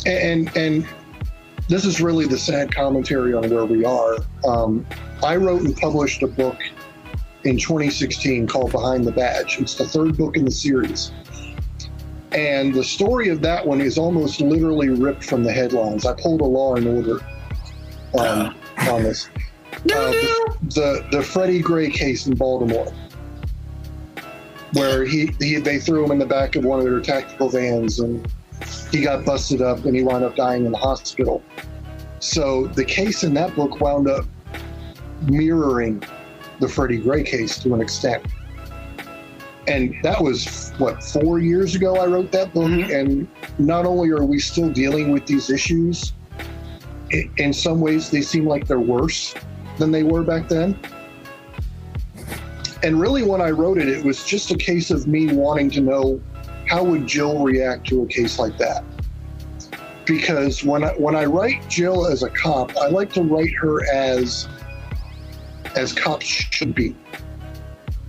[0.06, 0.86] and and
[1.68, 4.16] this is really the sad commentary on where we are.
[4.46, 4.86] Um,
[5.22, 6.58] I wrote and published a book
[7.44, 9.58] in 2016 called Behind the Badge.
[9.60, 11.12] It's the third book in the series.
[12.32, 16.06] And the story of that one is almost literally ripped from the headlines.
[16.06, 17.20] I pulled a Law and Order
[18.18, 18.54] um,
[18.88, 19.28] on this.
[19.84, 20.56] No, Uh, no.
[20.62, 22.92] the the Freddie Gray case in Baltimore,
[24.72, 28.00] where he, he they threw him in the back of one of their tactical vans
[28.00, 28.26] and
[28.90, 31.42] he got busted up and he wound up dying in the hospital.
[32.18, 34.26] So the case in that book wound up
[35.22, 36.02] mirroring
[36.60, 38.24] the Freddie Gray case to an extent.
[39.66, 43.00] And that was what four years ago I wrote that book, Mhm.
[43.00, 46.12] and not only are we still dealing with these issues,
[47.10, 49.34] in some ways they seem like they're worse
[49.78, 50.78] than they were back then.
[52.82, 55.80] And really, when I wrote it, it was just a case of me wanting to
[55.80, 56.20] know
[56.66, 58.84] how would Jill react to a case like that.
[60.06, 63.84] Because when I, when I write Jill as a cop, I like to write her
[63.92, 64.48] as
[65.76, 66.96] as cops should be.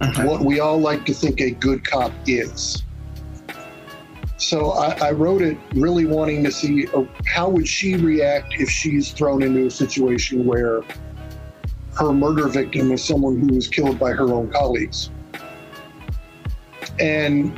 [0.01, 0.25] Okay.
[0.25, 2.83] What we all like to think a good cop is.
[4.41, 8.69] So I, I wrote it really wanting to see uh, how would she react if
[8.71, 10.81] she's thrown into a situation where
[11.93, 15.11] her murder victim is someone who was killed by her own colleagues.
[16.99, 17.55] And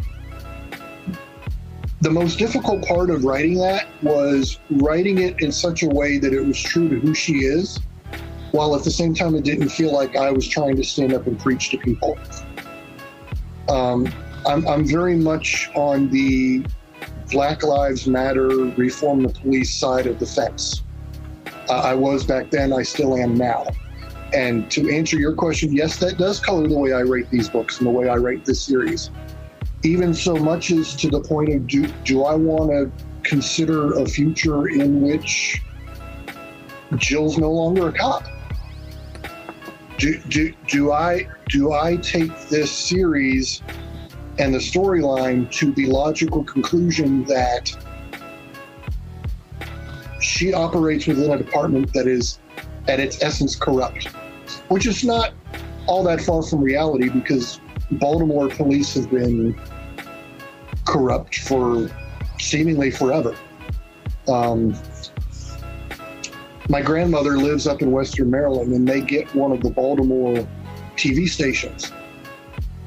[2.02, 6.34] the most difficult part of writing that was writing it in such a way that
[6.34, 7.80] it was true to who she is,
[8.52, 11.28] while at the same time it didn't feel like I was trying to stand up
[11.28, 12.20] and preach to people.
[13.70, 14.14] Um,
[14.46, 16.66] I'm, I'm very much on the
[17.32, 20.84] Black Lives Matter, reform the police side of the fence.
[21.70, 23.66] Uh, I was back then, I still am now.
[24.34, 27.78] and to answer your question, yes, that does color the way I rate these books
[27.78, 29.12] and the way I rate this series.
[29.84, 34.06] Even so much as to the point of do, do I want to consider a
[34.06, 35.62] future in which
[36.96, 38.26] Jill's no longer a cop?
[39.98, 43.62] Do, do, do I do I take this series
[44.40, 47.76] and the storyline to the logical conclusion that
[50.20, 52.40] she operates within a department that is
[52.88, 54.08] at its essence corrupt,
[54.70, 55.34] which is not
[55.86, 57.60] all that far from reality because
[57.92, 59.60] Baltimore police have been
[60.86, 61.90] corrupt for
[62.40, 63.36] seemingly forever.
[64.28, 64.76] Um,
[66.70, 70.48] my grandmother lives up in Western Maryland, and they get one of the Baltimore
[70.96, 71.92] TV stations.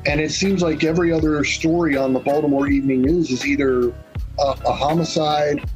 [0.07, 3.93] And it seems like every other story on the Baltimore Evening News is either a,
[4.39, 5.69] a homicide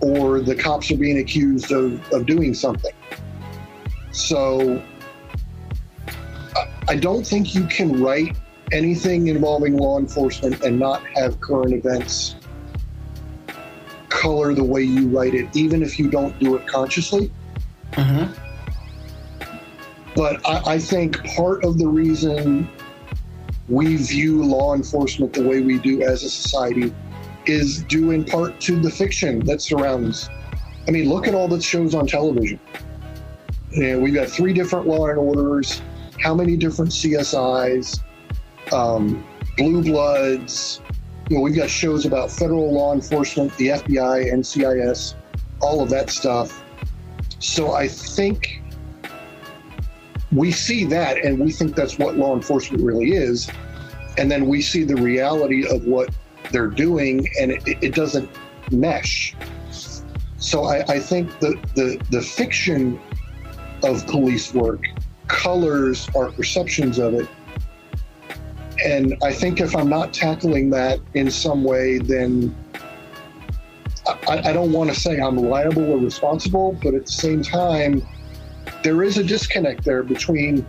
[0.00, 2.94] or the cops are being accused of, of doing something.
[4.10, 4.82] So
[6.56, 8.36] I, I don't think you can write
[8.72, 12.36] anything involving law enforcement and not have current events
[14.08, 17.30] color the way you write it, even if you don't do it consciously.
[17.92, 18.32] Mm-hmm.
[20.14, 22.68] But I, I think part of the reason
[23.68, 26.94] we view law enforcement the way we do as a society
[27.46, 30.28] is due in part to the fiction that surrounds.
[30.86, 32.60] I mean, look at all the shows on television.
[33.72, 35.82] Know, we've got three different Law and Orders.
[36.20, 38.00] How many different CSIs?
[38.72, 40.80] Um, Blue Bloods.
[41.28, 45.14] You know, we've got shows about federal law enforcement, the FBI, NCIS,
[45.60, 46.62] all of that stuff.
[47.40, 48.62] So I think
[50.34, 53.48] we see that and we think that's what law enforcement really is.
[54.18, 56.10] And then we see the reality of what
[56.50, 58.28] they're doing and it, it doesn't
[58.70, 59.34] mesh.
[60.38, 63.00] So I, I think the, the, the fiction
[63.82, 64.82] of police work
[65.28, 67.28] colors our perceptions of it.
[68.84, 72.54] And I think if I'm not tackling that in some way, then
[74.28, 78.06] I, I don't want to say I'm liable or responsible, but at the same time,
[78.84, 80.64] there is a disconnect there between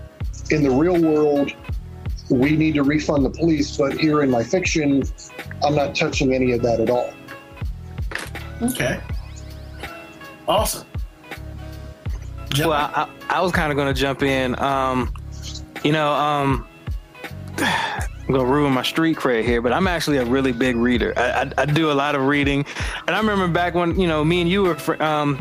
[0.50, 1.52] in the real world,
[2.30, 5.04] we need to refund the police, but here in my fiction,
[5.64, 7.14] I'm not touching any of that at all.
[8.62, 9.00] Okay.
[10.48, 10.88] Awesome.
[12.58, 14.58] Well, I, I, I was kind of going to jump in.
[14.60, 15.14] Um,
[15.84, 16.66] you know, um,
[18.28, 21.14] I'm gonna ruin my street cred here, but I'm actually a really big reader.
[21.16, 22.66] I, I, I do a lot of reading,
[23.08, 25.40] and I remember back when you know me and you were fr- um,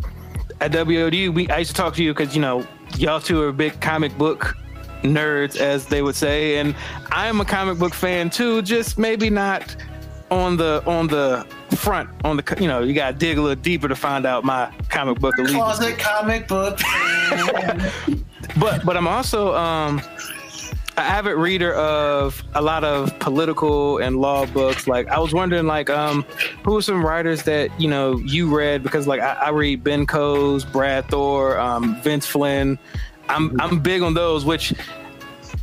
[0.60, 1.28] at WOD.
[1.28, 4.16] We I used to talk to you because you know y'all two are big comic
[4.18, 4.56] book
[5.02, 6.74] nerds, as they would say, and
[7.12, 8.62] I am a comic book fan too.
[8.62, 9.76] Just maybe not
[10.30, 13.60] on the on the front on the you know you got to dig a little
[13.62, 15.56] deeper to find out my comic book allegiance.
[15.56, 16.78] Closet comic book.
[18.58, 20.00] but but I'm also um
[20.96, 24.86] avid reader of a lot of political and law books.
[24.86, 26.22] Like I was wondering, like, um,
[26.64, 28.82] who are some writers that you know you read?
[28.82, 32.78] Because like I, I read Ben Coes, Brad Thor, um, Vince Flynn.
[33.28, 34.44] I'm I'm big on those.
[34.44, 34.74] Which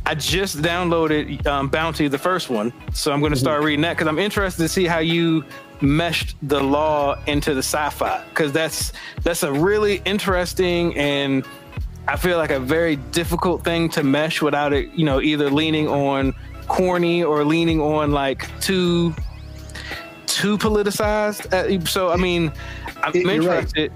[0.04, 3.96] I just downloaded um, Bounty, the first one, so I'm going to start reading that
[3.96, 5.44] because I'm interested to see how you
[5.80, 8.92] meshed the law into the sci-fi because that's
[9.22, 11.44] that's a really interesting and
[12.08, 15.88] I feel like a very difficult thing to mesh without it, you know, either leaning
[15.88, 16.34] on
[16.68, 19.14] corny or leaning on like too
[20.26, 21.52] too politicized.
[21.52, 22.52] Uh, so I mean,
[23.02, 23.58] I'm You're right.
[23.58, 23.92] interested.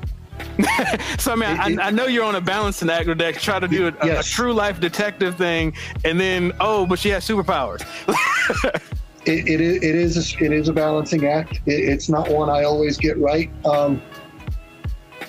[1.19, 3.35] so I mean, It- it- I, I know you're on a balancing act with that.
[3.40, 4.27] Try to do a, a- Yes.
[4.27, 7.83] a true life detective thing, and then oh, but she has superpowers.
[9.27, 11.61] it, it, is, it is a, it is a balancing act.
[11.66, 13.51] It, it's not one I always get right.
[13.64, 14.01] Um,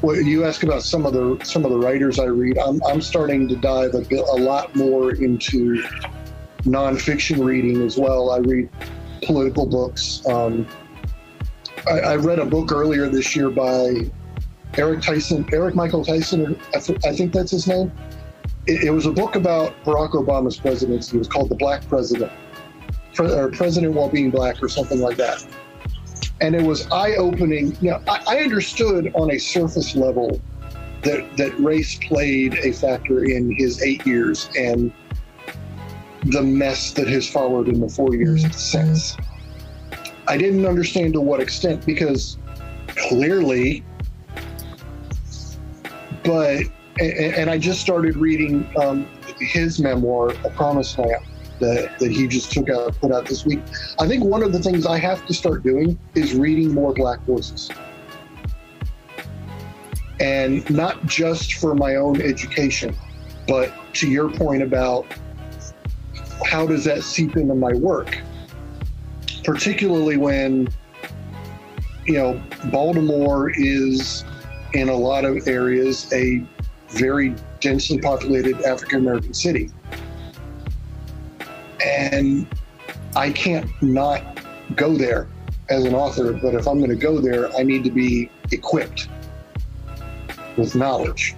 [0.01, 2.57] well, you ask about some of the some of the writers I read.
[2.57, 5.83] I'm I'm starting to dive a bit a lot more into
[6.63, 8.31] nonfiction reading as well.
[8.31, 8.69] I read
[9.23, 10.25] political books.
[10.27, 10.67] Um,
[11.87, 14.09] I, I read a book earlier this year by
[14.77, 16.59] Eric Tyson, Eric Michael Tyson.
[16.75, 17.91] I, th- I think that's his name.
[18.67, 21.15] It, it was a book about Barack Obama's presidency.
[21.15, 22.31] It was called The Black President
[23.17, 25.45] pre- or president while being black or something like that.
[26.41, 27.75] And it was eye opening.
[27.81, 30.41] You know, I, I understood on a surface level
[31.01, 34.91] that, that race played a factor in his eight years and
[36.25, 39.15] the mess that has followed in the four years since.
[40.27, 42.37] I didn't understand to what extent because
[42.87, 43.83] clearly,
[46.23, 46.63] but,
[46.99, 49.07] and, and I just started reading um,
[49.39, 51.23] his memoir, A Promised Land
[51.59, 53.59] that, that he just took out put out this week.
[53.99, 57.19] I think one of the things I have to start doing is reading more black
[57.21, 57.69] voices.
[60.19, 62.95] And not just for my own education,
[63.47, 65.05] But to your point about
[66.45, 68.17] how does that seep into my work,
[69.43, 70.67] particularly when
[72.05, 72.41] you know
[72.71, 74.25] Baltimore is
[74.73, 76.43] in a lot of areas a
[76.89, 79.71] very densely populated African American city.
[81.85, 82.47] And
[83.15, 84.41] I can't not
[84.75, 85.27] go there
[85.69, 89.09] as an author, but if I'm going to go there, I need to be equipped
[90.57, 91.35] with knowledge.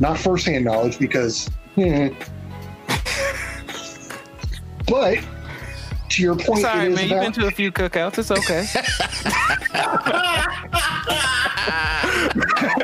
[0.00, 2.08] Not firsthand knowledge because, hmm.
[4.86, 5.18] but
[6.10, 7.08] to your point, Sorry, it is man.
[7.08, 8.18] You've been to a few cookouts.
[8.18, 8.66] It's okay.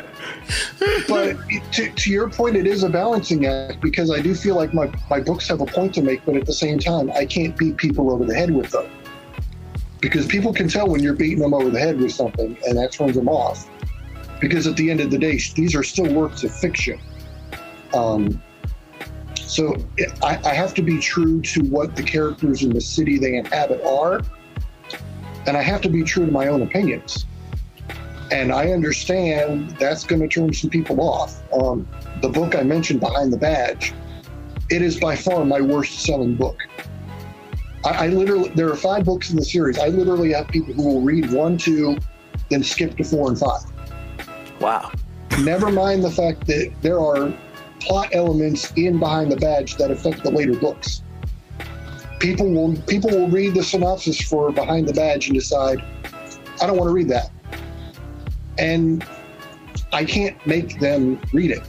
[1.07, 1.37] but
[1.71, 4.91] to, to your point, it is a balancing act because I do feel like my,
[5.09, 7.77] my books have a point to make, but at the same time, I can't beat
[7.77, 8.89] people over the head with them.
[9.99, 12.91] Because people can tell when you're beating them over the head with something, and that
[12.91, 13.69] turns them off.
[14.39, 16.99] Because at the end of the day, these are still works of fiction.
[17.93, 18.41] Um,
[19.35, 19.75] so
[20.23, 23.83] I, I have to be true to what the characters in the city they inhabit
[23.83, 24.21] are,
[25.45, 27.25] and I have to be true to my own opinions
[28.31, 31.41] and I understand that's going to turn some people off.
[31.53, 31.87] Um,
[32.21, 33.93] the book I mentioned, Behind the Badge,
[34.69, 36.57] it is by far my worst selling book.
[37.83, 39.77] I, I literally, there are five books in the series.
[39.77, 41.97] I literally have people who will read one, two,
[42.49, 43.63] then skip to four and five.
[44.61, 44.91] Wow.
[45.41, 47.33] Never mind the fact that there are
[47.81, 51.03] plot elements in Behind the Badge that affect the later books.
[52.19, 55.81] People will people will read the synopsis for Behind the Badge and decide,
[56.61, 57.31] I don't want to read that
[58.57, 59.05] and
[59.93, 61.63] I can't make them read it.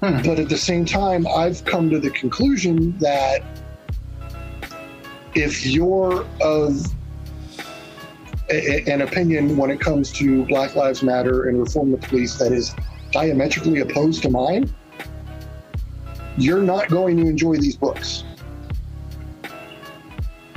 [0.00, 0.22] Hmm.
[0.22, 3.42] But at the same time, I've come to the conclusion that
[5.34, 6.84] if you're of
[8.50, 12.52] a, an opinion when it comes to Black Lives Matter and reform the police that
[12.52, 12.74] is
[13.12, 14.72] diametrically opposed to mine,
[16.36, 18.24] you're not going to enjoy these books.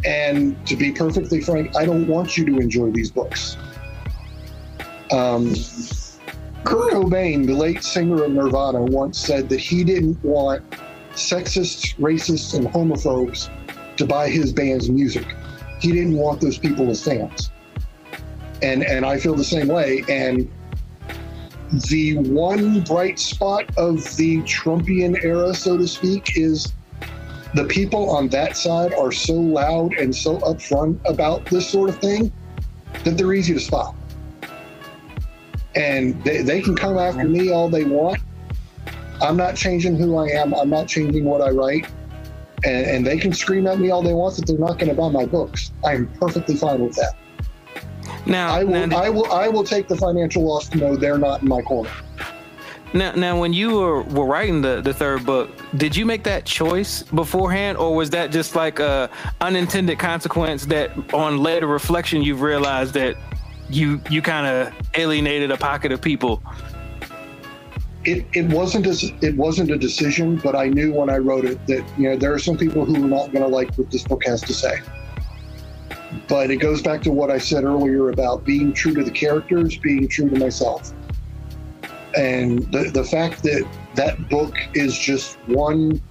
[0.06, 3.58] And to be perfectly frank, I don't want you to enjoy these books.
[5.12, 5.54] Um,
[6.64, 10.64] Kurt Cobain, the late singer of Nirvana, once said that he didn't want
[11.14, 13.50] sexists, racists, and homophobes
[13.96, 15.26] to buy his band's music.
[15.80, 17.52] He didn't want those people as fans.
[18.62, 20.04] And and I feel the same way.
[20.10, 20.52] And
[21.90, 26.74] the one bright spot of the Trumpian era, so to speak, is
[27.54, 31.98] the people on that side are so loud and so upfront about this sort of
[32.00, 32.32] thing
[33.04, 33.96] that they're easy to spot
[35.78, 38.20] and they, they can come after me all they want.
[39.22, 40.54] I'm not changing who I am.
[40.54, 41.88] I'm not changing what I write.
[42.64, 44.96] And, and they can scream at me all they want that they're not going to
[44.96, 45.72] buy my books.
[45.86, 47.14] I'm perfectly fine with that.
[48.26, 51.20] Now, I will, now, I will, I will take the financial loss to know they're
[51.20, 51.92] not in my corner.
[52.94, 56.46] now, now, when you were, were writing the, the third book, did you make that
[56.46, 59.10] choice beforehand, or was that just like a
[59.40, 63.16] unintended consequence that, on later reflection, you've realized that
[63.70, 66.42] you you kind of alienated a pocket of people?
[68.06, 71.66] It, it wasn't a, it wasn't a decision, but I knew when I wrote it
[71.68, 74.04] that you know there are some people who are not going to like what this
[74.04, 74.80] book has to say.
[76.28, 79.78] But it goes back to what I said earlier about being true to the characters,
[79.78, 80.94] being true to myself.
[82.18, 86.02] And the, the fact that that book is just one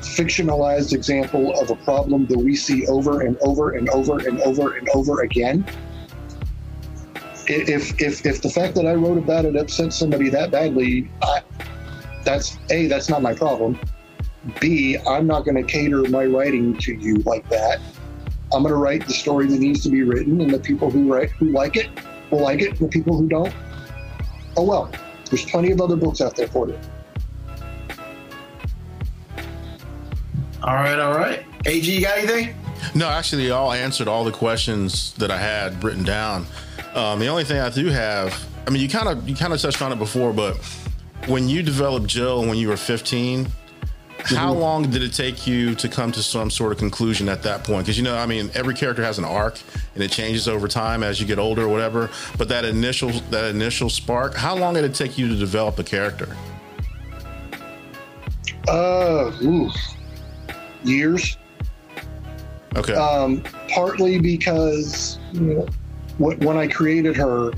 [0.00, 4.76] fictionalized example of a problem that we see over and over and over and over
[4.76, 5.64] and over again.
[7.46, 11.42] If, if, if the fact that I wrote about it upset somebody that badly, I,
[12.24, 13.78] that's A, that's not my problem.
[14.60, 17.80] B, I'm not going to cater my writing to you like that.
[18.52, 21.12] I'm going to write the story that needs to be written, and the people who
[21.12, 21.88] write who like it
[22.30, 22.78] will like it.
[22.78, 23.52] The people who don't,
[24.56, 24.90] oh well.
[25.30, 26.78] There's plenty of other books out there for it.
[30.62, 31.44] All right, all right.
[31.66, 32.54] AG, you got anything?
[32.94, 36.46] No, actually, y'all answered all the questions that I had written down.
[36.94, 39.60] Um, the only thing I do have, I mean, you kind of you kind of
[39.60, 40.56] touched on it before, but
[41.26, 43.48] when you developed Jill when you were 15,
[44.24, 47.64] how long did it take you to come to some sort of conclusion at that
[47.64, 47.84] point?
[47.84, 49.58] Because you know, I mean, every character has an arc,
[49.94, 52.10] and it changes over time as you get older or whatever.
[52.38, 55.84] But that initial that initial spark, how long did it take you to develop a
[55.84, 56.36] character?
[58.68, 59.74] Uh, oof.
[60.84, 61.36] years.
[62.76, 65.66] Okay, Um, partly because you know,
[66.18, 67.52] when, I created her,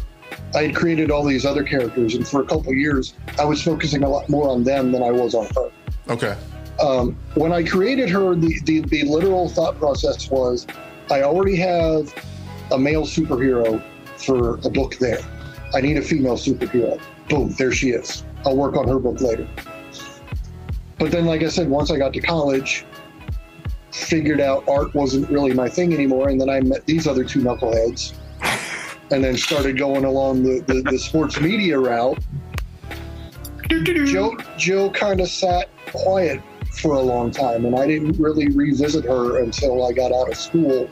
[0.55, 3.63] I had created all these other characters, and for a couple of years, I was
[3.63, 5.71] focusing a lot more on them than I was on her.
[6.11, 6.37] okay,
[6.81, 10.67] Um, when I created her, the, the, the literal thought process was
[11.11, 12.13] I already have
[12.73, 13.83] a male superhero
[14.19, 15.21] for a book there.
[15.75, 17.01] I need a female superhero.
[17.29, 18.25] Boom, there she is.
[18.45, 19.47] I'll work on her book later.
[20.99, 22.85] but then, like I said, once I got to college,
[23.97, 27.41] figured out art wasn't really my thing anymore, and then I met these other two
[27.41, 28.15] knuckleheads,
[29.11, 32.19] and then started going along the, the, the sports media route.
[34.07, 36.41] Joe Joe kind of sat quiet
[36.73, 40.37] for a long time, and I didn't really revisit her until I got out of
[40.37, 40.91] school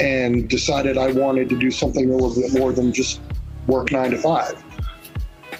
[0.00, 3.20] and decided I wanted to do something a little bit more than just
[3.66, 4.62] work nine to five.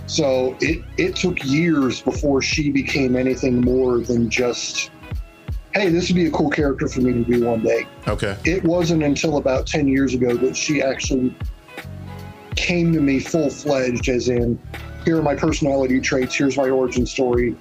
[0.07, 4.91] So it it took years before she became anything more than just,
[5.81, 7.87] hey, this would be a cool character for me to do one day.
[8.07, 8.37] Okay.
[8.45, 11.35] It wasn't until about ten years ago that she actually
[12.57, 14.59] came to me full fledged, as in,
[15.05, 17.55] here are my personality traits, here's my origin story,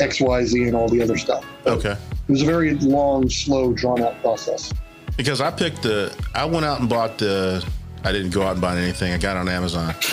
[0.00, 1.44] X, Y, Z, and all the other stuff.
[1.66, 1.92] Okay.
[1.92, 4.72] It was a very long, slow, drawn out process.
[5.16, 7.66] Because I picked the, I went out and bought the.
[8.04, 9.12] I didn't go out and buy anything.
[9.12, 9.94] I got on Amazon.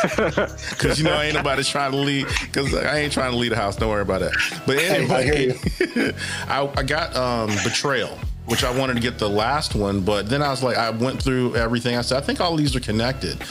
[0.00, 2.26] Because you know I ain't nobody trying to lead.
[2.42, 3.76] Because I ain't trying to lead a house.
[3.76, 4.32] Don't worry about that.
[4.66, 5.58] But I anyway,
[6.48, 8.16] I, I got um, Betrayal,
[8.46, 11.20] which I wanted to get the last one, but then I was like, I went
[11.22, 11.96] through everything.
[11.96, 13.42] I said, I think all these are connected,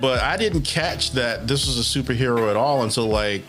[0.00, 3.42] but I didn't catch that this was a superhero at all until like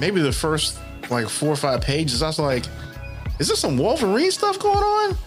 [0.00, 0.78] maybe the first
[1.10, 2.22] like four or five pages.
[2.22, 2.64] I was like,
[3.38, 5.18] is this some Wolverine stuff going on?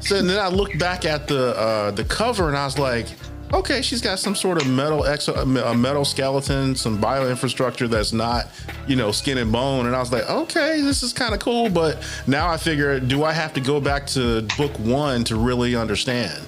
[0.00, 3.06] So then I looked back at the uh, the cover and I was like,
[3.52, 8.46] okay, she's got some sort of metal exo, a metal skeleton, some bioinfrastructure that's not,
[8.86, 9.86] you know, skin and bone.
[9.86, 11.68] And I was like, okay, this is kind of cool.
[11.68, 15.74] But now I figure, do I have to go back to book one to really
[15.74, 16.40] understand?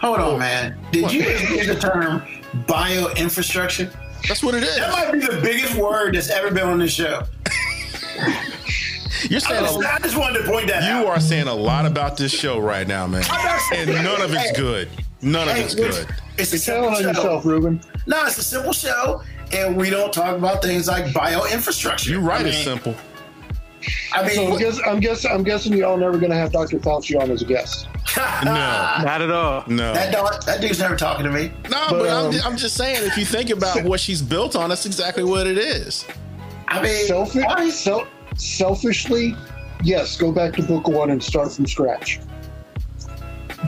[0.00, 0.78] Hold on, man.
[0.92, 2.20] Did you just hear the term
[2.66, 3.92] bioinfrastructure?
[4.28, 4.76] That's what it is.
[4.76, 7.22] That might be the biggest word that's ever been on this show.
[9.30, 11.00] You're I saying just, a, I just wanted to point that out.
[11.02, 14.04] you are saying a lot about this show right now, man, I'm not saying- and
[14.04, 14.88] none of it's Hey, good.
[15.22, 16.14] None of hey, it's it's- good.
[16.38, 17.08] It's a Tell simple on show.
[17.08, 17.80] yourself, Ruben.
[18.06, 19.22] No, it's a simple show,
[19.52, 22.08] and we don't talk about things like bioinfrastructure.
[22.10, 22.44] You're right.
[22.44, 22.94] I It's simple.
[24.12, 26.78] I So I'm, guess, I'm guessing I'm guessing y'all never going to have Dr.
[26.78, 27.88] Fauci on as a guest.
[28.44, 29.64] No, Not at all.
[29.66, 29.92] no.
[29.92, 31.52] that dog, that dude's never talking to me.
[31.70, 34.56] No, But, but, I'm, um, I'm just saying, if you think about what she's built
[34.56, 36.04] on, that's exactly what it is.
[36.68, 38.06] I mean, Selfish, why- sel-
[38.36, 39.36] selfishly,
[39.82, 42.20] yes, go back to book one and start from scratch.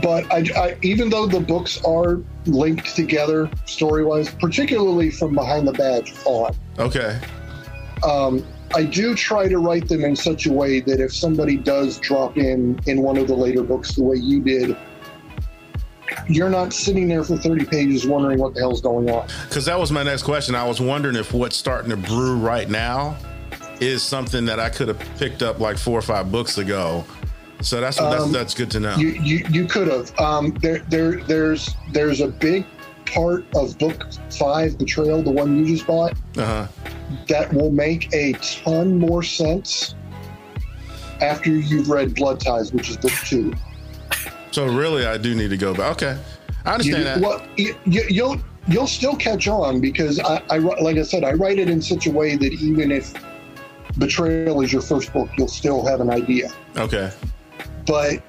[0.02, 5.66] But I, I, even though the books are linked together story wise, particularly from Behind
[5.66, 7.18] the Badge on, Okay.
[8.04, 11.98] um, I do try to write them in such a way that if somebody does
[11.98, 14.76] drop in in one of the later books the way you did,
[16.28, 19.26] you're not sitting there for 30 pages wondering what the hell's going on.
[19.48, 20.54] Because that was my next question.
[20.54, 23.16] I was wondering if what's starting to brew right now
[23.80, 27.04] is something that I could have picked up like four or five books ago.
[27.60, 28.96] So that's that's, Um, that's good to know.
[28.96, 30.16] You you, you could have.
[30.18, 32.64] Um, there there there's there's a big
[33.06, 36.66] part of book five, Betrayal, the one you just bought, Uh huh.
[37.28, 39.94] that will make a ton more sense
[41.20, 43.52] after you've read Blood Ties, which is book two.
[44.52, 45.92] So really, I do need to go back.
[45.92, 46.16] Okay,
[46.64, 47.20] I You, understand that.
[47.20, 51.32] well, you, you, you'll you'll still catch on because I, I like I said, I
[51.32, 53.12] write it in such a way that even if
[53.98, 56.50] Betrayal is your first book, you'll still have an idea.
[56.76, 57.10] Okay.
[57.86, 58.22] But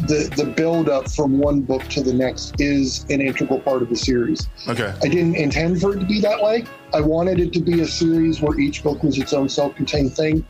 [0.00, 3.88] the the build up from one book to the next is an integral part of
[3.88, 4.48] the series.
[4.68, 4.92] Okay.
[5.02, 6.64] I didn't intend for it to be that way.
[6.92, 10.44] I wanted it to be a series where each book was its own self-contained thing.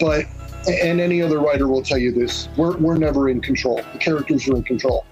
[0.00, 0.24] But
[0.68, 3.80] and any other writer will tell you this: we're we're never in control.
[3.92, 5.06] The characters are in control.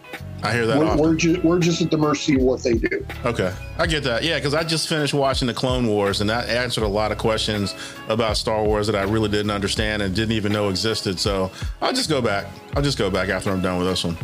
[0.45, 1.01] I hear that We're, often.
[1.01, 3.05] we're just we're just at the mercy of what they do.
[3.25, 4.23] Okay, I get that.
[4.23, 7.19] Yeah, because I just finished watching the Clone Wars, and that answered a lot of
[7.19, 7.75] questions
[8.09, 11.19] about Star Wars that I really didn't understand and didn't even know existed.
[11.19, 12.47] So I'll just go back.
[12.77, 14.19] I'll just go back after I'm done with this one.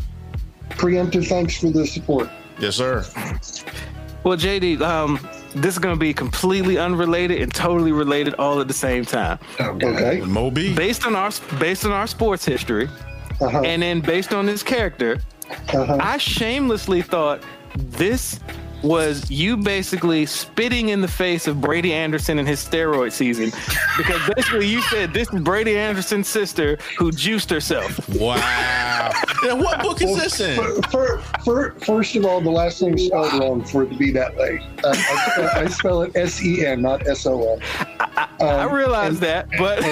[0.71, 2.29] Preemptive thanks for the support.
[2.59, 3.03] Yes, sir.
[4.23, 5.19] Well, JD, um,
[5.55, 9.39] this is going to be completely unrelated and totally related all at the same time.
[9.59, 10.21] Okay.
[10.21, 10.75] Moby.
[10.75, 12.91] Based on our based on our sports history,
[13.41, 13.63] Uh-huh.
[13.65, 15.19] and then based on this character,
[15.73, 15.99] Uh-huh.
[16.01, 17.43] I shamelessly thought
[17.77, 18.41] this
[18.83, 23.53] was you basically spitting in the face of Brady Anderson and his steroid season
[23.99, 28.09] because basically you said this is Brady Anderson's sister who juiced herself.
[28.09, 29.11] Wow.
[29.45, 30.57] yeah, what book is this in?
[30.57, 34.11] For, for, for, first of all, the last name's spelled wrong for it to be
[34.13, 34.67] that way.
[34.83, 37.61] Uh, I, I spell it S E N, not S O N.
[38.19, 39.83] I Um, realize and that, but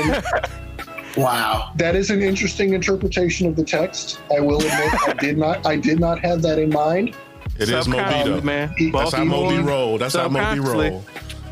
[1.18, 1.72] wow.
[1.76, 4.20] That is an interesting interpretation of the text.
[4.34, 7.16] I will admit, I did not, I did not have that in mind.
[7.58, 8.40] It is Moby, subconsciously, though.
[8.42, 8.74] man.
[8.92, 9.98] That's how Moby Baltimore, roll.
[9.98, 10.90] That's how Moby subconsciously.
[10.90, 11.04] roll.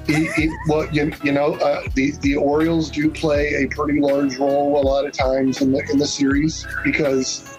[0.08, 4.38] It, it, well, you, you know, uh, the the Orioles do play a pretty large
[4.38, 7.58] role a lot of times in the in the series because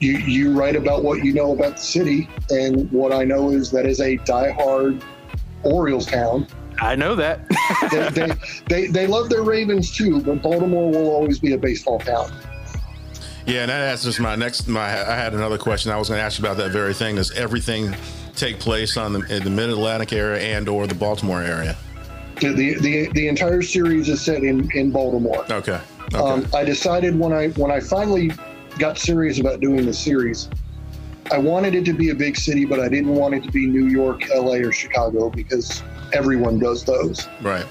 [0.00, 3.70] you you write about what you know about the city, and what I know is
[3.72, 5.02] that is a diehard
[5.62, 6.46] Orioles town.
[6.80, 7.40] I know that.
[7.90, 8.32] They, they,
[8.68, 12.32] they they love their Ravens too, but Baltimore will always be a baseball town.
[13.46, 14.68] Yeah, and that answers my next.
[14.68, 15.92] My I had another question.
[15.92, 17.16] I was going to ask you about that very thing.
[17.16, 17.94] Does everything
[18.34, 21.76] take place on the in the Mid Atlantic area and or the Baltimore area?
[22.40, 25.44] The, the the the entire series is set in in Baltimore.
[25.50, 25.80] Okay.
[26.14, 26.18] Okay.
[26.18, 28.32] Um, I decided when I when I finally
[28.78, 30.48] got serious about doing the series,
[31.30, 33.66] I wanted it to be a big city, but I didn't want it to be
[33.66, 37.28] New York, L.A., or Chicago because everyone does those.
[37.42, 37.66] right.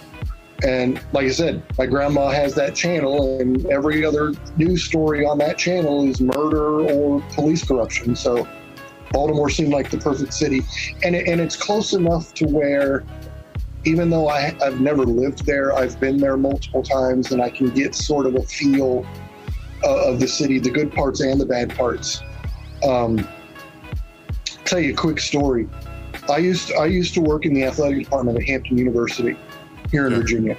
[0.63, 5.37] And like I said, my grandma has that channel, and every other news story on
[5.37, 8.15] that channel is murder or police corruption.
[8.15, 8.47] So
[9.11, 10.63] Baltimore seemed like the perfect city,
[11.03, 13.05] and it, and it's close enough to where,
[13.85, 17.69] even though I, I've never lived there, I've been there multiple times, and I can
[17.69, 19.05] get sort of a feel
[19.83, 22.21] uh, of the city, the good parts and the bad parts.
[22.83, 23.27] Um,
[24.65, 25.69] tell you a quick story.
[26.29, 29.37] I used I used to work in the athletic department at Hampton University
[29.91, 30.21] here in Okay.
[30.21, 30.57] Virginia.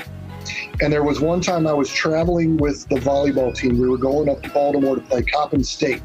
[0.81, 3.79] And there was one time I was traveling with the volleyball team.
[3.79, 6.03] We were going up to Baltimore to play Coppin State.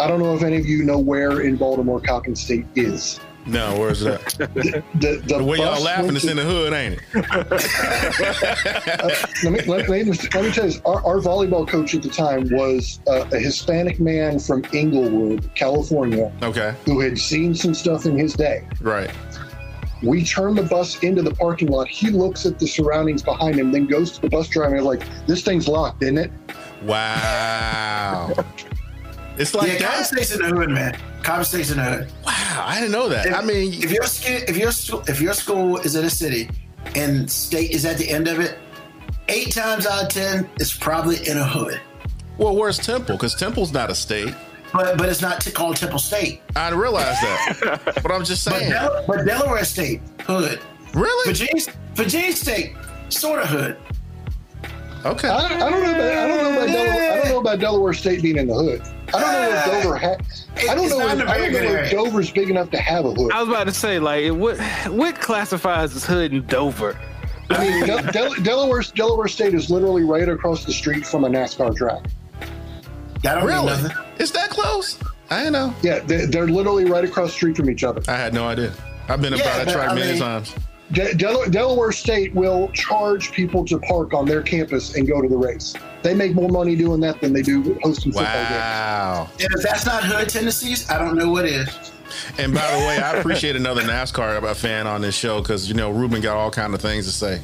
[0.00, 3.20] I don't know if any of you know where in Baltimore Coppin State is.
[3.46, 4.20] No, where's that?
[5.00, 7.14] The, the, The way y'all laughing is in the hood, ain't it?
[9.44, 10.80] let me let, me let me tell you, this.
[10.84, 16.30] our, our volleyball coach at the time was uh, a Hispanic man from Inglewood, California,
[16.42, 16.74] Okay.
[16.84, 18.66] who had seen some stuff in his day.
[18.80, 19.10] Right.
[20.02, 21.88] We turn the bus into the parking lot.
[21.88, 24.86] He looks at the surroundings behind him, then goes to the bus driver and is
[24.86, 26.30] like, "This thing's locked, isn't it?"
[26.82, 28.32] Wow.
[29.40, 30.06] It's like yeah, Coppin that.
[30.06, 30.98] State's in the hood, man.
[31.22, 32.12] Coppin State's in the hood.
[32.26, 33.26] Wow, I didn't know that.
[33.26, 34.04] If, I mean, if your
[34.48, 36.50] if your stu- if your school is in a city
[36.94, 38.58] and state is at the end of it,
[39.28, 41.80] eight times out of ten, it's probably in a hood.
[42.38, 43.16] well, where's Temple?
[43.16, 44.34] Because Temple's not a state.
[44.72, 46.42] But but it's not t- called Temple State.
[46.54, 48.70] I realize that, but I'm just But, saying.
[48.70, 50.60] Del- but Delaware State hood.
[50.94, 51.26] Really?
[51.32, 51.64] Virginia
[51.94, 52.74] Virginia State
[53.08, 53.76] sort of hood.
[55.04, 55.28] Okay.
[55.28, 55.90] I, I don't know.
[55.90, 57.12] About, I don't know about Delaware.
[57.12, 58.82] I don't know about Delaware State being in the hood.
[59.14, 60.26] I don't know if Dover had.
[60.68, 60.98] I don't know.
[60.98, 61.90] not If, in don't know if.
[61.90, 63.32] Dover's big enough to have a hood.
[63.32, 64.58] I was about to say, like, what
[64.90, 66.98] what classifies as hood in Dover?
[67.50, 71.28] I mean, Del- Del- Delaware Delaware State is literally right across the street from a
[71.28, 72.04] NASCAR track.
[73.22, 73.66] That don't Really?
[73.66, 73.96] nothing.
[74.18, 74.98] It's that close?
[75.30, 75.74] I didn't know.
[75.82, 78.00] Yeah, they, they're literally right across the street from each other.
[78.08, 78.72] I had no idea.
[79.08, 80.54] I've been Yeah, about that but track I many mean- times.
[80.92, 85.28] De- Del- Delaware State will charge people to park on their campus and go to
[85.28, 85.74] the race.
[86.02, 88.50] They make more money doing that than they do hosting football games.
[88.50, 89.28] Wow.
[89.40, 91.68] And if that's not hood tendencies, I don't know what is.
[92.38, 95.90] And by the way, I appreciate another NASCAR fan on this show because you know
[95.90, 97.40] Ruben got all kind of things to say.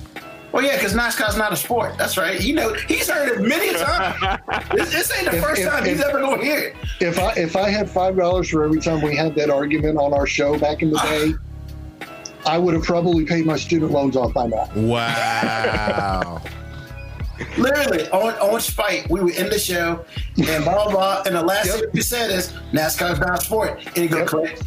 [0.51, 1.99] Well, yeah, because NASCAR's not a sport.
[1.99, 2.41] That's right.
[2.41, 4.41] You know, he's heard it many a time.
[4.75, 6.75] this, this ain't the If- first if- time he's if- ever going to hear it.
[7.01, 10.13] If I if I had five dollars for every time we had that argument on
[10.15, 11.35] our show back in the day,
[12.47, 14.69] I would have probably paid my student loans off by now.
[14.77, 16.41] Wow.
[17.59, 20.05] Literally, on, on spite, we were in the show,
[20.37, 21.23] and blah, blah, blah.
[21.27, 21.77] And the last Yep.
[21.77, 23.81] thing you said is NASCAR's not a sport.
[23.87, 24.27] And you go, Yep.
[24.29, 24.59] click.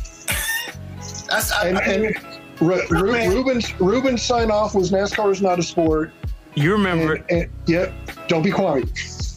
[1.29, 2.15] That's, I, And, I mean, and
[2.61, 3.29] Ru- Ru- Man.
[3.31, 6.11] Ruben's Ruben's sign off was NASCAR is not a sport.
[6.55, 7.13] You remember?
[7.13, 7.93] And, and yep,
[8.27, 8.87] don't be Kwame.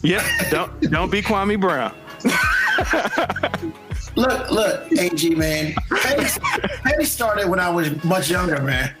[0.03, 0.23] Yep.
[0.51, 1.93] Don't don't be Kwame Brown.
[4.15, 5.73] look, look, AG, man.
[5.89, 6.39] Petty,
[6.83, 8.93] Petty started when I was much younger, man.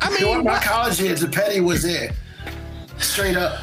[0.00, 2.12] I mean, During mean, my college years, the Petty was there.
[2.98, 3.60] Straight up.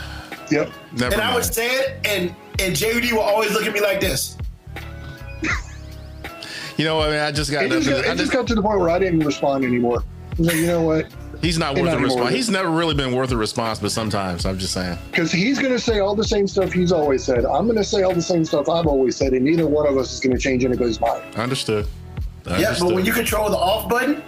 [0.49, 0.71] Yep.
[0.93, 1.45] never and I would mind.
[1.45, 4.37] say it, and, and JD will always look at me like this.
[6.77, 7.65] You know, I mean, I just got.
[7.65, 10.03] It just, got, it just just- got to the point where I didn't respond anymore.
[10.31, 11.07] I was like, you know what?
[11.41, 12.33] He's not worth not a response.
[12.33, 14.97] He's never really been worth a response, but sometimes I'm just saying.
[15.11, 17.45] Because he's going to say all the same stuff he's always said.
[17.45, 19.97] I'm going to say all the same stuff I've always said, and neither one of
[19.97, 21.23] us is going to change anybody's mind.
[21.35, 21.87] Understood.
[22.47, 24.23] Yeah, but when you control the off button,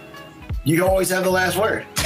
[0.64, 1.86] you always have the last word.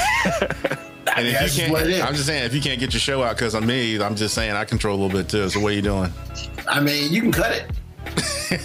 [1.17, 2.01] and if That's you what it can't, is.
[2.01, 4.35] I'm just saying, if you can't get your show out because of me, I'm just
[4.35, 5.49] saying I control a little bit too.
[5.49, 6.13] So what are you doing?
[6.67, 7.71] I mean, you can cut it.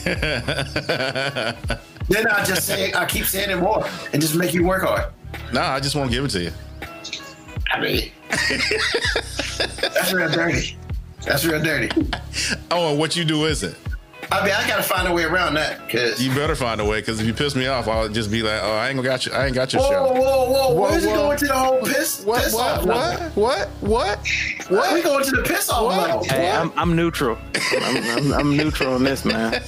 [2.10, 5.12] then I just say I keep saying it more and just make you work hard.
[5.54, 6.52] No, I just won't give it to you.
[7.72, 10.78] I mean, that's real dirty.
[11.26, 11.90] That's real dirty.
[12.72, 13.76] Oh, and what you do is it?
[14.32, 16.20] I mean, I gotta find a way around that because.
[16.26, 18.60] You better find a way because if you piss me off, I'll just be like,
[18.64, 19.32] oh, I ain't gonna got you.
[19.32, 20.04] I ain't got your Whoa, show.
[20.06, 20.22] whoa, whoa,
[20.52, 20.74] whoa!
[20.74, 21.16] Whoa, Where's it whoa.
[21.18, 22.24] going to the whole piss?
[22.26, 22.42] What?
[22.44, 22.80] piss What?
[22.80, 23.30] off level?
[23.44, 23.68] What?
[23.82, 24.28] What?
[24.70, 24.94] What?
[24.96, 26.08] We going to the piss off What?
[26.08, 26.24] level.
[26.24, 27.38] Hey, I'm I'm neutral.
[27.74, 29.62] I'm, I'm, I'm neutral on this, man.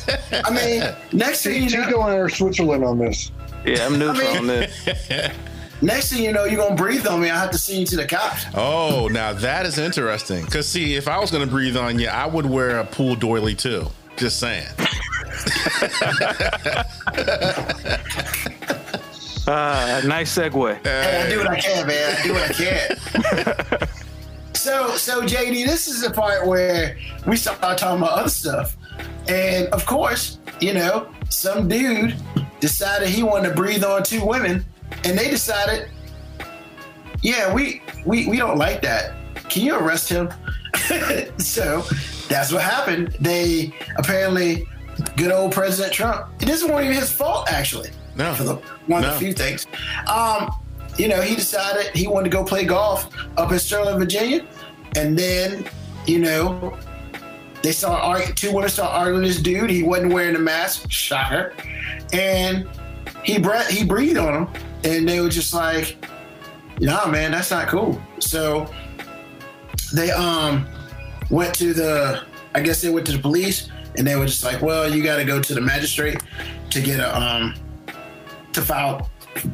[0.43, 3.31] I mean, next thing you know, Chico and I Switzerland on this.
[3.65, 5.31] Yeah, I'm neutral mean- on this.
[5.81, 7.29] next thing you know, you're gonna breathe on me.
[7.29, 8.45] I have to send you to the cops.
[8.53, 10.45] Oh, now that is interesting.
[10.45, 13.55] Cause see, if I was gonna breathe on you, I would wear a pool doily
[13.55, 13.87] too.
[14.17, 14.67] Just saying.
[19.47, 20.83] Uh, nice segue.
[20.83, 22.15] Hey, I do what I can, man.
[22.17, 22.97] I do what I can.
[24.55, 26.97] so, so JD, this is the part where
[27.27, 28.75] we start talking about other stuff,
[29.27, 32.15] and of course, you know, some dude
[32.59, 34.65] decided he wanted to breathe on two women,
[35.05, 35.89] and they decided,
[37.21, 39.13] yeah, we we we don't like that.
[39.49, 40.29] Can you arrest him?
[41.37, 41.81] so
[42.27, 43.15] that's what happened.
[43.19, 44.67] They apparently,
[45.15, 46.37] good old President Trump.
[46.39, 47.89] This wasn't even his fault, actually.
[48.15, 48.33] No.
[48.33, 48.55] For the,
[48.87, 49.13] one of No.
[49.13, 49.67] the few things.
[50.07, 50.49] Um,
[50.97, 54.45] you know, he decided he wanted to go play golf up in Sterling, Virginia,
[54.95, 55.65] and then,
[56.07, 56.77] you know,
[57.61, 59.69] they saw two women start arguing this dude.
[59.69, 60.89] He wasn't wearing a mask.
[60.89, 61.53] Shocker.
[62.13, 62.67] And
[63.23, 64.53] he breath he breathed on them,
[64.85, 65.97] and they were just like,
[66.79, 68.71] "Nah, man, that's not cool." So
[69.93, 70.67] they um
[71.29, 72.23] went to the
[72.53, 75.17] I guess they went to the police and they were just like, well, you got
[75.17, 76.21] to go to the magistrate
[76.69, 77.55] to get a um
[78.53, 79.09] to file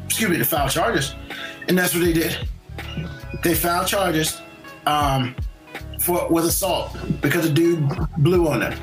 [0.05, 1.15] excuse me to file charges,
[1.67, 2.37] and that's what they did.
[3.43, 4.39] They filed charges
[4.85, 5.35] um
[6.01, 8.79] for with assault because the dude blew on them.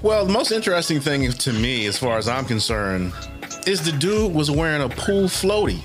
[0.00, 3.12] Well, the most interesting thing to me, as far as I'm concerned,
[3.68, 5.82] is the dude was wearing a pool floaty.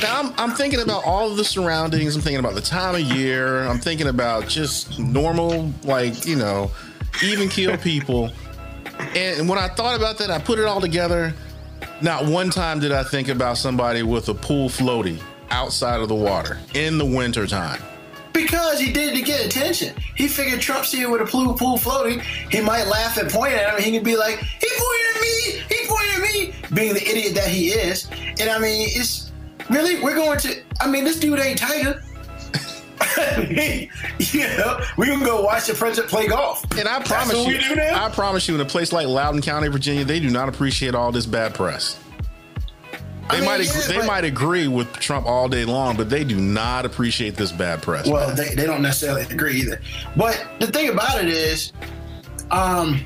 [0.00, 2.14] Now I'm, I'm thinking about all of the surroundings.
[2.14, 3.64] I'm thinking about the time of year.
[3.64, 6.70] I'm thinking about just normal, like you know,
[7.24, 8.30] even keel people.
[9.16, 11.34] And when I thought about that, I put it all together.
[12.00, 15.20] Not one time did I think about somebody with a pool floaty
[15.50, 17.82] outside of the water in the wintertime.
[18.32, 19.96] Because he did it to get attention.
[20.14, 22.20] He figured Trump see it with a pool pool floating,
[22.50, 23.82] he might laugh and point at him.
[23.82, 25.15] He could be like, "He pointed
[26.76, 28.08] being the idiot that he is.
[28.38, 29.32] And I mean, it's
[29.70, 30.62] really we're going to.
[30.80, 32.02] I mean, this dude ain't Tiger.
[34.18, 36.64] you know, we can go watch the president play golf.
[36.78, 38.06] And I promise you, we do now?
[38.06, 41.12] I promise you, in a place like Loudoun County, Virginia, they do not appreciate all
[41.12, 41.98] this bad press.
[43.28, 46.08] They I mean, might yeah, agree, they might agree with Trump all day long, but
[46.08, 48.06] they do not appreciate this bad press.
[48.06, 49.80] Well, they, they don't necessarily agree either.
[50.16, 51.72] But the thing about it is,
[52.52, 53.04] um,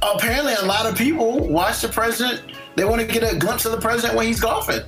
[0.00, 2.51] apparently a lot of people watch the president.
[2.76, 4.80] They want to get a glimpse of the president when he's golfing.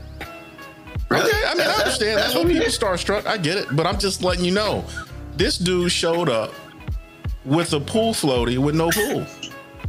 [1.10, 1.30] Really?
[1.30, 2.18] Okay, I mean, I understand.
[2.18, 3.26] That's, that's what people starstruck.
[3.26, 4.84] I get it, but I'm just letting you know,
[5.36, 6.52] this dude showed up
[7.44, 9.26] with a pool floaty with no pool.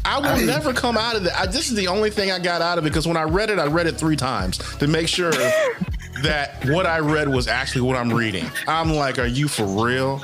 [0.04, 1.40] I will I mean- never come out of that.
[1.40, 3.50] I, this is the only thing I got out of it because when I read
[3.50, 5.32] it, I read it three times to make sure
[6.24, 8.46] that what I read was actually what I'm reading.
[8.68, 10.22] I'm like, are you for real?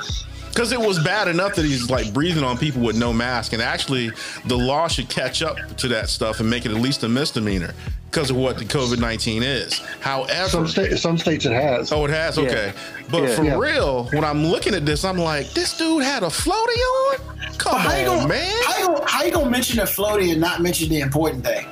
[0.52, 3.62] Because it was bad enough that he's like breathing on people with no mask, and
[3.62, 4.10] actually,
[4.44, 7.72] the law should catch up to that stuff and make it at least a misdemeanor
[8.10, 9.78] because of what the COVID nineteen is.
[10.00, 11.90] However, Some state, some states it has.
[11.90, 12.36] Oh, it has.
[12.36, 12.42] Yeah.
[12.44, 12.72] Okay,
[13.10, 13.34] but Yeah.
[13.34, 13.56] for Yeah.
[13.58, 16.76] real, when I'm looking at this, I'm like, this dude had a floaty
[17.10, 17.16] on.
[17.56, 18.62] Come How you on, gonna, man.
[18.66, 21.66] How you, gonna, how you gonna mention the floaty and not mention the important thing?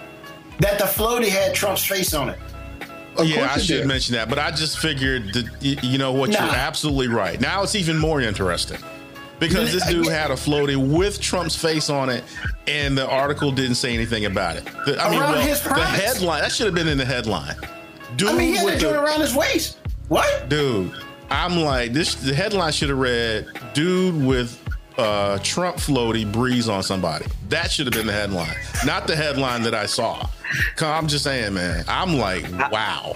[0.60, 2.38] That the floaty had Trump's face on it.
[3.20, 3.86] Of yeah, I should did.
[3.86, 5.48] mention that, but I just figured that
[5.82, 7.40] you know what, you're absolutely right.
[7.40, 8.78] Now it's even more interesting
[9.38, 12.24] because this dude had a floaty with Trump's face on it,
[12.66, 14.64] and the article didn't say anything about it.
[14.86, 17.56] The- I mean, well, the headline that should have been in the headline.
[18.16, 19.78] Dude I mean, he had with to joint the around his waist.
[20.08, 20.48] What?
[20.48, 20.92] dude.
[21.30, 22.16] I'm like this.
[22.16, 24.58] The headline should have read "Dude with
[25.00, 29.62] uh, Trump floaty breeze on somebody." That should have been the headline, not the headline
[29.62, 30.26] that I saw.
[30.80, 31.84] I'm just saying, man.
[31.88, 33.14] I'm like, wow.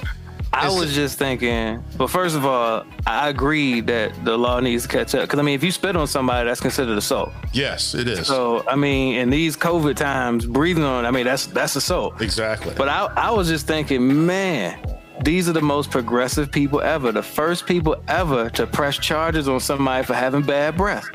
[0.53, 4.85] I It's- was just thinking, but first of all, I agree that the law needs
[4.85, 5.23] to catch up.
[5.23, 7.33] Because I mean, if you spit on somebody, that's considered assault.
[7.53, 8.29] Yes, it is.
[8.29, 12.21] So I mean, in these COVID times, breathing on, I mean, that's that's assault.
[12.23, 12.73] exactly.
[12.77, 14.79] But I, I was just thinking, man,
[15.25, 17.11] these are the most progressive people ever.
[17.11, 21.07] The first people ever to press charges on somebody for having bad breath.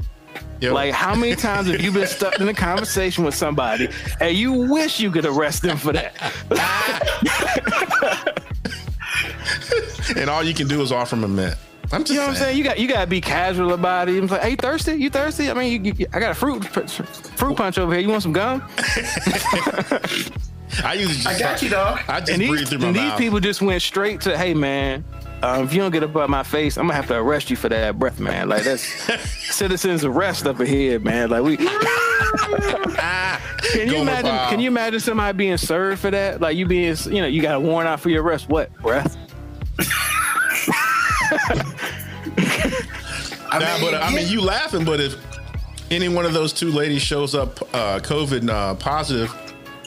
[0.62, 3.90] Yo, Like, how many times have you been stuck in a conversation with somebody
[4.20, 6.14] and you wish you could arrest them for that?
[10.18, 11.56] and all you can do is offer them a mint.
[11.92, 12.58] I'm just You know what I'm saying?
[12.58, 14.22] You got you got to be casual about it.
[14.22, 14.94] I'm like, hey, thirsty?
[14.94, 15.50] You thirsty?
[15.50, 18.02] I mean, you, you, I got a fruit fruit punch over here.
[18.02, 18.62] You want some gum?
[20.84, 22.00] I usually just I got you, dog.
[22.08, 24.54] I just And breathe these, through my and these people just went straight to, hey,
[24.54, 25.04] man,
[25.42, 27.56] um, if you don't get up out my face, I'm gonna have to arrest you
[27.56, 28.50] for that breath, man.
[28.50, 28.84] Like that's
[29.56, 31.30] citizens arrest up ahead, man.
[31.30, 31.58] Like we.
[33.72, 34.32] Can you Go imagine?
[34.50, 36.42] Can you imagine somebody being served for that?
[36.42, 38.50] Like you being, you know, you got a warrant out for your arrest.
[38.50, 39.18] What breath?
[43.52, 45.16] I Nah, but I mean, you laughing, but if
[45.92, 49.34] any one of those two ladies shows up uh, COVID uh, positive,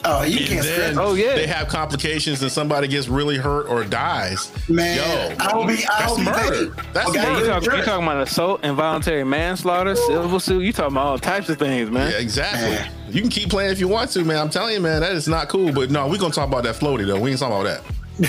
[0.04, 0.96] Oh, you and can't then stress.
[0.98, 1.34] Oh, yeah.
[1.34, 4.50] they have complications and somebody gets really hurt or dies.
[4.68, 5.74] Man, yo, I will be.
[5.86, 6.74] I that's will be murder.
[6.74, 6.84] paid.
[6.92, 7.46] That's Okay, You murder.
[7.46, 10.62] talking, you talking about assault, involuntary manslaughter, civil suit?
[10.64, 12.10] You talking about all types of things, man.
[12.10, 12.70] Yeah, exactly.
[12.70, 12.90] Man.
[13.10, 14.38] You can keep playing if you want to, man.
[14.38, 15.72] I'm telling you, man, that is not cool.
[15.72, 17.20] But no, we're gonna talk about that floaty though.
[17.20, 17.94] We ain't talking about that.
[18.18, 18.28] Literally,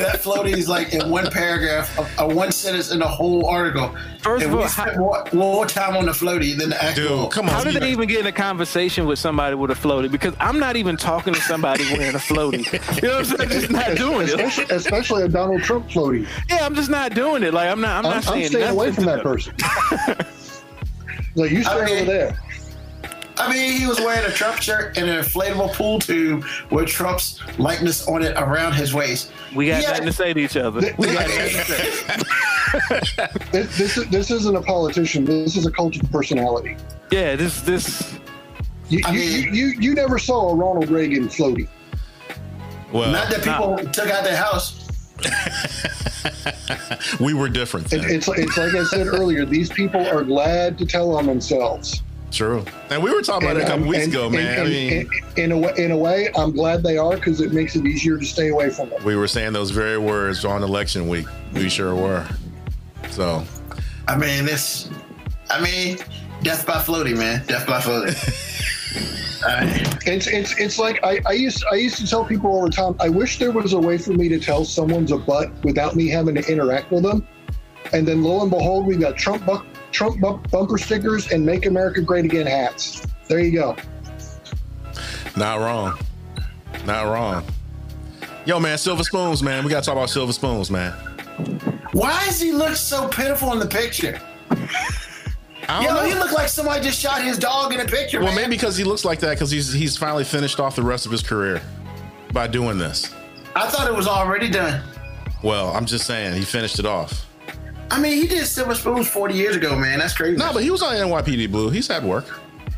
[0.00, 3.94] that floaty is like in one paragraph, a, a one sentence in the whole article.
[4.20, 7.24] First and of we all, spent more, more time on the floaty than the actual.
[7.24, 7.54] Dude, come on.
[7.54, 10.10] How did they even get in a conversation with somebody with a floaty?
[10.10, 12.64] Because I'm not even talking to somebody wearing a floaty.
[13.02, 13.40] You know what I'm saying?
[13.40, 14.34] I'm just not doing it.
[14.34, 16.28] especially, especially a Donald Trump floaty.
[16.48, 17.52] Yeah, I'm just not doing it.
[17.52, 18.04] Like I'm not.
[18.04, 19.54] I'm I'm, not I'm staying away from that person.
[21.34, 22.38] like you stay I mean- over there.
[23.36, 27.40] I mean, he was wearing a Trump shirt and an inflatable pool tube with Trump's
[27.58, 29.32] likeness on it around his waist.
[29.54, 29.90] We got Yeah.
[29.90, 30.80] nothing to say to each other.
[30.80, 32.22] Th- We got nothing to say.
[33.52, 35.24] This, this, is- this isn't a politician.
[35.24, 36.76] This is a cult of personality.
[37.12, 38.14] Yeah, this this.
[38.88, 41.68] You, I you, mean- you, you, you never saw a Ronald Reagan floaty.
[42.92, 44.80] well, Not that people took out their house.
[47.20, 47.92] we were different.
[47.92, 52.02] It, it's, it's like I said earlier, these people are glad to tell on themselves.
[52.34, 52.64] True.
[52.90, 54.60] And we were talking about it a couple um, weeks and- ago, and- man.
[54.60, 57.52] I mean, and- in a way, in a way, I'm glad they are because it
[57.52, 59.02] makes it easier to stay away from them.
[59.04, 61.26] we were saying those very words on election week.
[61.52, 62.26] We sure were.
[63.10, 63.44] So,
[64.08, 64.90] I mean, this.
[65.50, 65.98] I mean,
[66.42, 67.44] death by floaty, man.
[67.46, 68.14] Death by floaty.
[69.46, 69.64] I
[70.06, 72.94] It's it's it's like I, I used I used to tell people all the time.
[72.98, 76.08] I wish there was a way for me to tell someone's a butt without me
[76.08, 77.26] having to interact with them.
[77.92, 79.60] And then lo and behold, we got Trump bu-
[79.94, 83.06] Trump bu- bumper stickers and "Make America Great Again" hats.
[83.28, 83.76] There you go.
[85.36, 85.96] not wrong.
[86.84, 87.44] Not wrong.
[88.44, 89.64] Yo, man, silver spoons, man.
[89.64, 90.92] We got to talk about silver spoons, man.
[91.92, 94.20] why does he look so pitiful in the picture?
[95.66, 96.08] I Yo, don't know.
[96.08, 98.18] he looked like somebody just shot his dog in a picture.
[98.18, 98.36] Well, man.
[98.42, 101.12] maybe because he looks like that because he's he's finally finished off the rest of
[101.12, 101.62] his career
[102.32, 103.14] by doing this.
[103.56, 104.82] I thought it was already done.
[105.42, 107.26] Well, I'm just saying he finished it off.
[107.94, 110.00] I mean, he did Silver Spoons 40 years ago, man.
[110.00, 110.36] That's crazy.
[110.36, 111.70] No, but he was on NYPD Blue.
[111.70, 112.26] He's had work.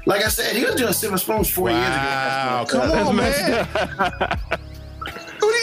[0.05, 2.05] like I said, he was doing Silver Spoons 40 Wow, years ago.
[2.07, 4.39] Wow, come on, messed man.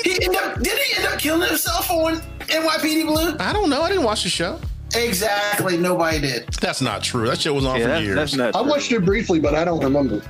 [0.03, 3.35] He end up, did he end up killing himself on NYPD Blue?
[3.39, 3.81] I don't know.
[3.83, 4.59] I didn't watch the show.
[4.95, 5.77] Exactly.
[5.77, 6.47] Nobody did.
[6.59, 7.27] That's not true.
[7.27, 8.15] That show was on Yeah, for that's, years.
[8.15, 8.55] that's not.
[8.55, 8.69] I true.
[8.71, 10.21] watched it briefly, but I don't remember.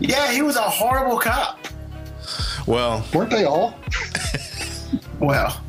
[0.00, 1.58] Yeah, he was a horrible cop.
[2.66, 3.78] well, Weren't they all?
[5.20, 5.62] Well,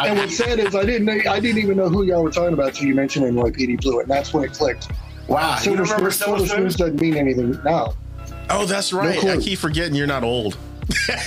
[0.00, 2.54] And what's sad is I didn't know, I didn't even know who y'all were talking
[2.54, 4.90] about till you mentioned NYPD Blue, and that's when it clicked.
[5.28, 5.54] wow.
[5.54, 6.50] You Silver, Spoons, Silver Silver Spoons?
[6.50, 7.94] Spoons doesn't mean anything now.
[8.50, 9.18] oh, that's right.
[9.18, 9.32] clue.
[9.32, 10.56] I keep forgetting you're not old.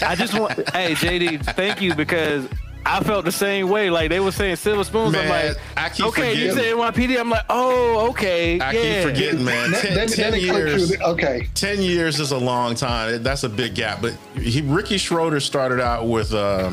[0.01, 0.53] I just want.
[0.69, 2.47] hey, JD, thank you because
[2.85, 3.89] I felt the same way.
[3.89, 5.15] Like they were saying silver spoons.
[5.15, 6.77] I'm like, I keep okay, you forgetting.
[6.77, 7.19] said NYPD.
[7.19, 8.81] I'm like, oh, okay, I yeah.
[8.81, 9.71] keep forgetting, man.
[9.71, 10.89] Ten, then, 10 then years.
[10.89, 13.23] The, okay, 10 years is a long time.
[13.23, 14.01] That's a big gap.
[14.01, 16.71] But he, Ricky Schroder started out with uh,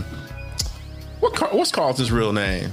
[1.23, 1.35] what?
[1.35, 2.73] Car- What's Carlton's real name?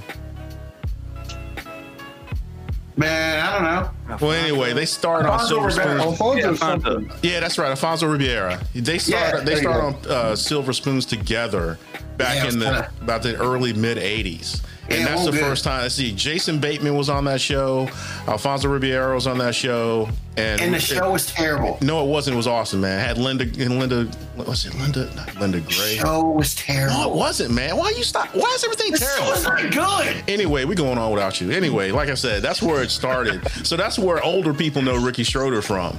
[2.98, 3.64] Man, I don't
[4.10, 4.18] know.
[4.28, 6.02] Well, anyway, they started on Silver Rivera.
[6.16, 6.22] Spoons.
[6.62, 8.58] Alfonso Yeah, Yeah, that's right, Alfonso Ribeiro.
[8.76, 9.38] They started.
[9.38, 11.78] Yeah, they there you started on uh, Silver Spoons together
[12.18, 14.62] back Yeah, in the kinda- about the early mid '80s.
[14.92, 15.42] And that's the good.
[15.42, 15.84] first time.
[15.84, 17.88] Let's see, Jason Bateman was on that show.
[18.28, 21.78] Alfonso Ribeiro was on that show, and, And the show was terrible.
[21.82, 22.34] No, it wasn't.
[22.34, 23.00] It was awesome, man.
[23.00, 24.06] It had Linda and Linda.
[24.36, 24.74] What was it?
[24.76, 25.70] Linda, not Linda Gray.
[25.98, 26.98] The show was terrible.
[26.98, 27.78] No, it wasn't, man.
[27.78, 28.28] Why you stop?
[28.36, 29.42] Why is everything The terrible?
[29.44, 30.24] not good.
[30.28, 31.52] Anyway, we going on without you.
[31.52, 33.48] Anyway, like I said, that's where it started.
[33.66, 35.98] so that's where older people know Ricky Schroder from.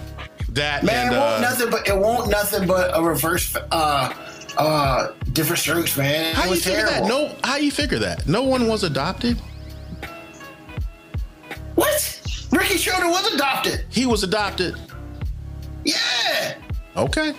[0.51, 4.13] That Man, and it won't uh, nothing but it won't nothing but a reverse uh
[4.57, 6.31] uh different strokes, man.
[6.31, 7.09] It how you was figure terrible.
[7.09, 7.09] that?
[7.09, 8.27] No, how you figure that?
[8.27, 9.39] No one was adopted.
[11.75, 12.49] What?
[12.53, 13.85] Ricky Schroder was adopted.
[13.91, 14.77] He was adopted.
[15.85, 16.55] Yeah.
[16.97, 17.35] Okay.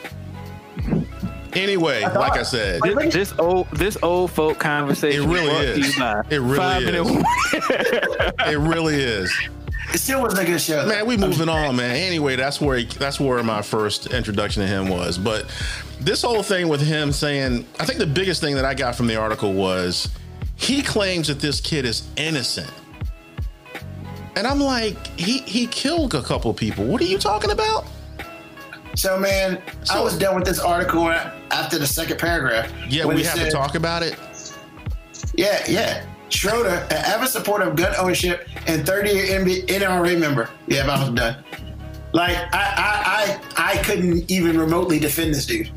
[1.54, 5.24] Anyway, like I said, This, this old this old folk conversation.
[5.24, 5.50] It really
[5.82, 5.98] is.
[6.30, 7.08] It really Five is.
[8.48, 9.32] It really is.
[9.94, 10.86] It still wasn't a good show.
[10.86, 11.96] Man, we moving on, man.
[11.98, 15.18] Anyway, that's where he, that's where my first introduction to him was.
[15.18, 15.46] But
[16.02, 19.08] this whole thing with him saying, I think the biggest thing that I got from
[19.08, 20.10] the article was
[20.56, 22.72] he claims that this kid is innocent.
[24.36, 26.86] And I'm like, he he killed a couple people.
[26.86, 27.86] What are you talking about?
[28.96, 32.72] So man, I was done with this article after the second paragraph.
[32.90, 34.18] Yeah, we have to talk about it.
[35.36, 36.06] Yeah, yeah.
[36.30, 40.50] Schroder, an avid supporter of gun ownership and 30-year NRA member.
[40.68, 41.44] Yeah, I was done.
[42.14, 45.70] Like I, I, I, I couldn't even remotely defend this dude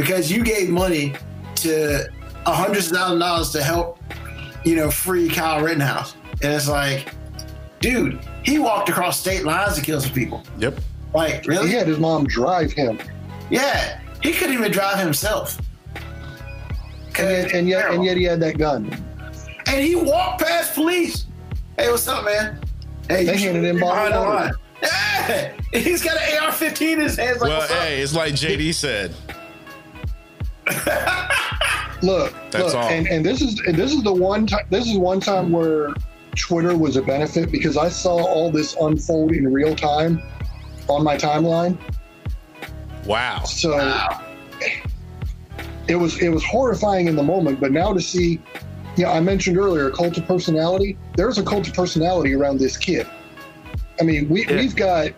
[0.00, 1.14] because you gave money
[1.56, 2.08] to
[2.46, 3.98] a hundreds of thousand dollars to help,
[4.64, 7.14] you know, free Kyle Rittenhouse, and it's like,
[7.80, 10.42] dude, he walked across state lines to kill some people.
[10.58, 10.78] Yep.
[11.14, 11.68] Like, really?
[11.68, 12.98] He had his mom drive him,
[13.50, 15.58] Yeah, he couldn't even drive himself.
[17.18, 18.84] and yet, and yet, and yet he had that gun.
[19.66, 21.26] and he walked past police.
[21.78, 22.60] Hey, what's up, man?
[23.08, 24.52] Hey, They handed him be bottled behind the line.
[24.82, 27.40] Yeah, he's got an AR-15 in his hands.
[27.40, 29.14] Like, Well, hey, it's like JD said.
[32.02, 32.88] Look, That's look, all.
[32.88, 34.64] and and this is and this is the one time.
[34.70, 35.52] This is one time hmm.
[35.52, 35.94] where
[36.34, 40.22] Twitter was a benefit because I saw all this unfold in real time
[40.88, 41.76] on my timeline.
[43.04, 43.44] Wow.
[43.44, 43.78] So
[45.88, 48.40] it was it was horrifying in the moment, but now to see,
[48.96, 50.96] you know, I mentioned earlier a cult of personality.
[51.16, 53.06] There's a cult of personality around this kid.
[54.00, 54.56] I mean, we Yeah.
[54.56, 55.10] we've got.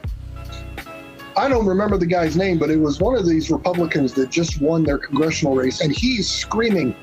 [1.36, 4.60] I don't remember the guy's name, but it was one of these Republicans that just
[4.60, 6.94] won their congressional race, and he's screaming,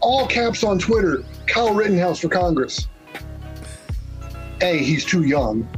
[0.00, 2.88] all caps on Twitter, Kyle Rittenhouse for Congress.
[4.60, 5.68] A, he's too young.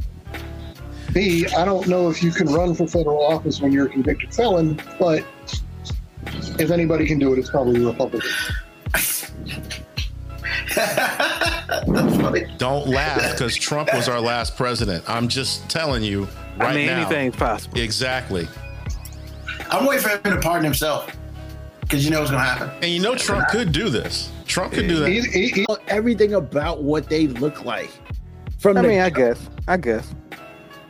[1.13, 4.33] B, I don't know if you can run for federal office when you're a convicted
[4.33, 5.23] felon, but
[6.59, 8.29] if anybody can do it, it's probably a Republican.
[11.95, 12.45] That's funny.
[12.57, 15.03] Don't laugh because Trump was our last president.
[15.07, 16.27] I'm just telling you
[16.57, 17.01] right I mean, now.
[17.01, 17.79] anything's possible.
[17.79, 18.47] Exactly.
[19.71, 21.15] I'm waiting for him to pardon himself
[21.81, 22.69] because you know what's gonna happen.
[22.81, 24.31] And you know Trump could do this.
[24.45, 25.09] Trump could do that.
[25.09, 27.89] He, he, he- Everything about what they look like.
[28.59, 29.49] From I the mean, I guess.
[29.67, 30.13] I guess.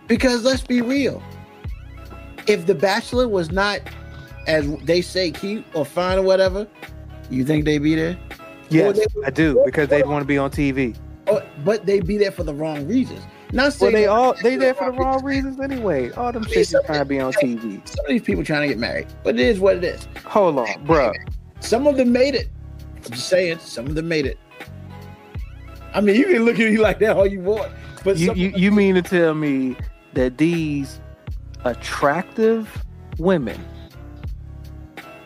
[0.08, 1.22] Because let's be real.
[2.48, 3.80] If The Bachelor was not,
[4.48, 6.68] as they say, cute or fine or whatever,
[7.30, 8.18] you think they'd be there?
[8.70, 10.96] Yes, they- I do because they want to be on TV.
[11.28, 13.22] Or, oh, but they'd be there for the wrong reasons.
[13.52, 16.12] Not saying Well, they all they there for the wrong reasons anyway.
[16.12, 17.88] All them is trying to be on TV.
[17.88, 20.08] Some of these people trying to get married, but it is what it is.
[20.26, 21.14] Hold on, bro.
[21.60, 22.50] Some of them made it.
[23.06, 24.38] I'm just saying, some of them made it.
[25.94, 27.72] I mean, you can look at me like that all you want,
[28.04, 29.78] but You, you you mean to tell me
[30.14, 31.00] that these
[31.64, 32.84] attractive
[33.18, 33.64] women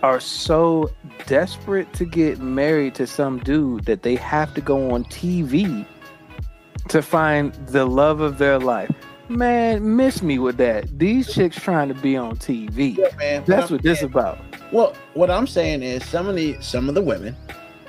[0.04, 0.90] are so
[1.26, 5.86] desperate to get married to some dude that they have to go on TV
[6.88, 8.92] to find the love of their life?
[9.30, 10.98] Man, miss me with that.
[10.98, 12.98] These chicks trying to be on TV.
[12.98, 13.44] Yeah, man.
[13.46, 14.40] That's But what this is about.
[14.72, 17.36] Well, what I'm saying is some of the some of the women,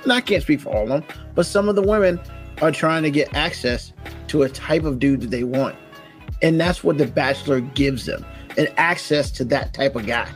[0.03, 1.03] and I can't speak for all of them,
[1.33, 2.19] but some of the women
[2.61, 3.91] are trying to get access
[4.27, 5.75] to a type of dude that they want.
[6.43, 8.25] And that's what the bachelor gives them.
[8.57, 10.29] An access to that type of guy.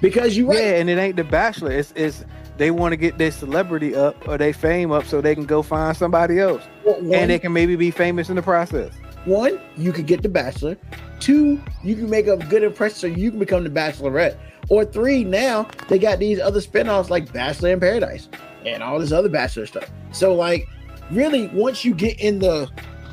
[0.00, 0.58] Because you right.
[0.58, 1.72] Yeah, and it ain't the bachelor.
[1.72, 2.24] It's it's
[2.56, 5.62] they want to get their celebrity up or their fame up so they can go
[5.62, 6.62] find somebody else.
[6.84, 8.92] one, And they can maybe be famous in the process.
[9.24, 10.76] one, you could get the bachelor.
[11.20, 14.36] Two, you can make a good impression so you can become the bachelorette.
[14.68, 18.28] Or three, now they got these other spin-offs like Bachelor in Paradise
[18.64, 19.90] and all this other bachelor stuff.
[20.12, 20.66] So like
[21.10, 22.70] really once you get in the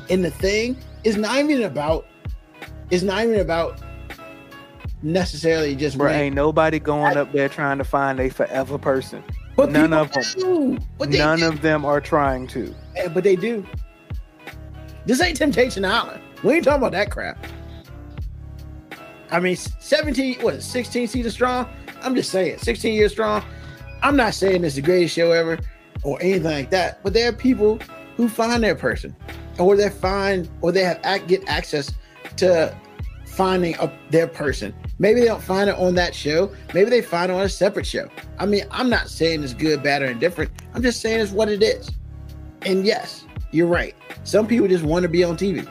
[0.08, 2.06] in the thing, it's not even about
[2.90, 3.80] it's not even about
[5.02, 9.22] necessarily just Bro, ain't nobody going up there trying to find a forever person.
[9.56, 10.22] but none of them.
[10.36, 10.78] do.
[11.06, 11.48] None do.
[11.48, 12.74] of them are trying to.
[12.96, 13.64] Yeah, but they do.
[15.06, 16.20] This ain't Temptation Island.
[16.42, 17.44] We ain't talking about that crap.
[19.30, 21.68] I mean, 17, what, 16 seasons strong?
[22.02, 23.42] I'm just saying, 16 years strong.
[24.02, 25.58] I'm not saying it's the greatest show ever
[26.02, 27.78] or anything like that, but there are people
[28.16, 29.14] who find their person
[29.58, 31.92] or they find or they have act, get access
[32.36, 32.74] to
[33.38, 34.74] finding a, their person.
[34.98, 36.52] Maybe they don't find it on that show.
[36.74, 38.08] Maybe they find it on a separate show.
[38.36, 40.50] I mean, I'm not saying it's good, bad, or indifferent.
[40.74, 41.92] I'm just saying it's what it is.
[42.62, 43.94] And yes, you're right.
[44.24, 45.64] Some people just want to be on TV.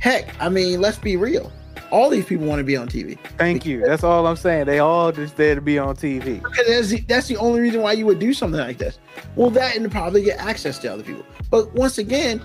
[0.00, 1.50] Heck, I mean, let's be real.
[1.90, 3.18] All these people want to be on TV.
[3.38, 3.80] Thank you.
[3.80, 4.66] That's all I'm saying.
[4.66, 6.42] They all just there to be on TV.
[6.42, 8.98] Because that's the, that's the only reason why you would do something like this.
[9.34, 11.24] Well, that and probably get access to other people.
[11.50, 12.42] But once again,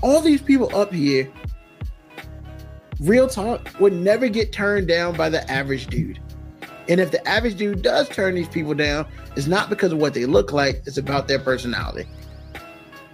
[0.00, 1.30] all these people up here,
[3.00, 6.20] real talk, would never get turned down by the average dude.
[6.88, 10.14] And if the average dude does turn these people down, it's not because of what
[10.14, 12.08] they look like, it's about their personality.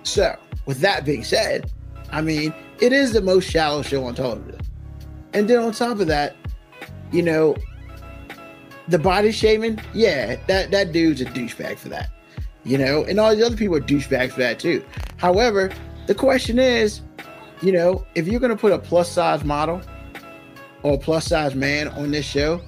[0.04, 1.72] So, with that being said,
[2.10, 4.60] I mean, it is the most shallow show on television.
[5.32, 6.36] And then on top of that,
[7.10, 7.56] you know,
[8.88, 12.10] the body shaming, yeah, that that dude's a douchebag for that.
[12.64, 14.84] You know, and all these other people are douchebags for that too.
[15.16, 15.70] However,
[16.06, 17.00] the question is,
[17.64, 19.80] you know, if you're gonna put a plus size model
[20.82, 22.60] or a plus size man on this show,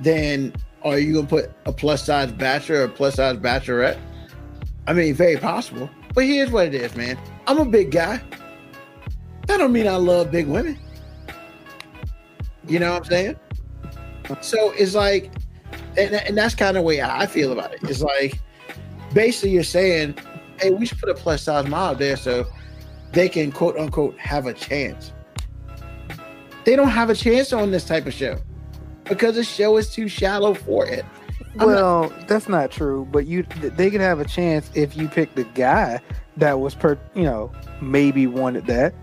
[0.00, 3.98] then are you gonna put a plus size bachelor or a plus size bachelorette?
[4.86, 5.88] I mean, very possible.
[6.14, 7.18] But here's what it is, man.
[7.46, 8.22] I'm a big guy.
[9.46, 10.78] That don't mean I love big women.
[12.68, 13.36] You know what I'm saying?
[14.42, 15.32] So it's like,
[15.96, 17.80] and, and that's kind of the way I feel about it.
[17.84, 18.38] It's like,
[19.14, 20.16] basically, you're saying,
[20.60, 22.46] hey, we should put a plus size model there so
[23.12, 25.12] they can quote unquote have a chance.
[26.64, 28.38] They don't have a chance on this type of show
[29.04, 31.04] because the show is too shallow for it.
[31.58, 33.06] I'm not- Well, that's not true.
[33.10, 36.00] But you, they could have a chance if you pick the guy
[36.36, 37.50] that was per, you know,
[37.80, 38.94] maybe wanted that.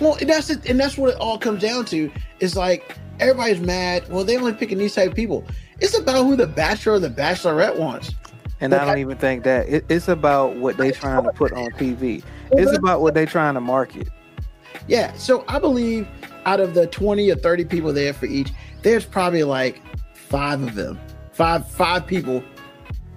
[0.00, 2.10] Well, and that's it, and that's what it all comes down to.
[2.40, 4.04] Is like everybody's mad.
[4.10, 5.44] Well, they only picking these type of people.
[5.80, 8.12] It's about who the bachelor or the bachelorette wants.
[8.60, 11.70] And I don't even think that it, it's about what they're trying to put on
[11.72, 12.22] TV.
[12.52, 14.08] It's about what they're trying to market.
[14.88, 15.12] Yeah.
[15.14, 16.06] So I believe
[16.44, 19.82] out of the 20 or 30 people there for each, there's probably like
[20.14, 20.98] five of them,
[21.32, 22.42] five, five people,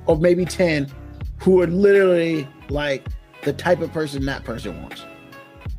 [0.06, 0.92] or maybe 10
[1.38, 3.08] who are literally like
[3.44, 5.06] the type of person that person wants.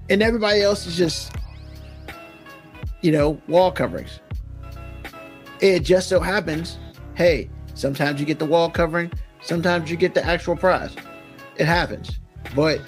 [0.08, 1.32] And everybody else is just,
[3.00, 4.20] you know, wall coverings.
[5.60, 6.78] It just so happens,
[7.14, 10.96] hey, sometimes you get the wall covering, sometimes you get the actual prize.
[11.56, 12.18] It happens.
[12.54, 12.80] But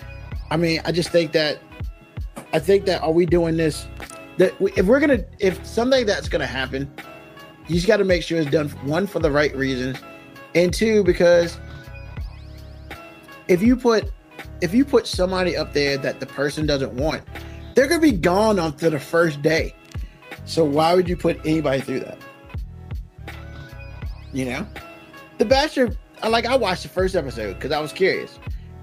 [0.53, 1.59] I mean, I just think that
[2.53, 3.87] I think that are we doing this
[4.37, 6.93] that we- if we're gonna if something that's gonna happen,
[7.69, 9.97] you just got to make sure it's done one for the right reasons,
[10.55, 11.57] and two because
[13.49, 14.13] if you put
[14.61, 17.23] if you put somebody up there that the person doesn't want,
[17.75, 19.75] they're gonna be gone on to the first day.
[20.45, 22.19] So why would you put anybody through that?
[24.35, 24.67] You know,
[25.39, 25.97] The Bachelor.
[26.23, 28.39] I like I watched the first episode because I was curious,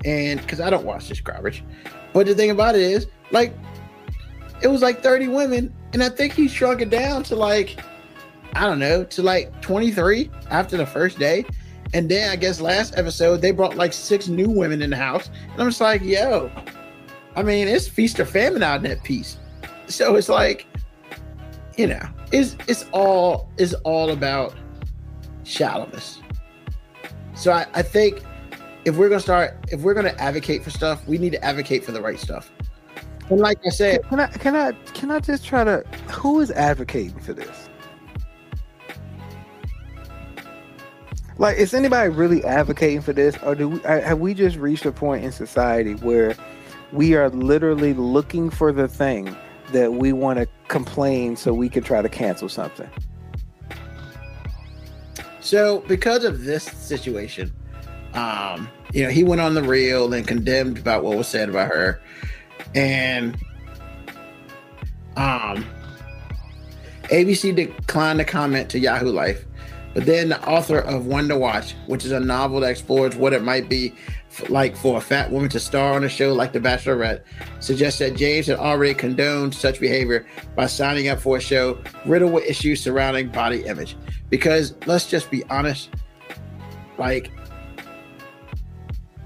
[0.06, 1.64] and because I don't watch this garbage.
[2.14, 3.54] But the thing about it is, like,
[4.62, 7.80] it was like 30 women, and I think he shrunk it down to like,
[8.54, 11.46] I don't know, to like 23 after the first day.
[11.94, 15.30] And then I guess last episode they brought like six new women in the house,
[15.52, 16.52] and I'm just like, yo,
[17.36, 19.38] I mean, it's feast or famine out in that piece.
[19.88, 20.68] So it's like,
[21.78, 24.54] you know, it's it's all is all about
[25.44, 26.22] shallowness.
[27.34, 28.22] So I, I think
[28.90, 31.92] if we're gonna start, if we're gonna advocate for stuff, we need to advocate for
[31.92, 32.52] the right stuff.
[33.30, 36.50] And like I said, Can I can I can I just try to who is
[36.52, 37.70] advocating for this?
[41.38, 44.92] Like, is anybody really advocating for this, or do we have we just reached a
[44.92, 46.36] point in society where
[46.92, 49.38] we are literally looking for the thing
[49.72, 52.90] that we want to complain so we can try to cancel something?
[55.40, 57.54] So because of this situation,
[58.16, 61.68] um, you know, he went on the reel and condemned about what was said about
[61.68, 62.02] her.
[62.76, 63.38] And
[65.16, 65.66] um
[67.10, 69.46] ABC declined to comment to Yahoo Life.
[69.94, 73.44] But then the author of to Watch, which is a novel that explores what it
[73.44, 73.94] might be
[74.30, 77.22] f- like for a fat woman to star on a show like The Bachelorette,
[77.60, 82.34] suggests that James had already condoned such behavior by signing up for a show riddled
[82.34, 83.98] with issues surrounding body image.
[84.30, 85.90] Because let's just be honest,
[87.00, 87.32] like,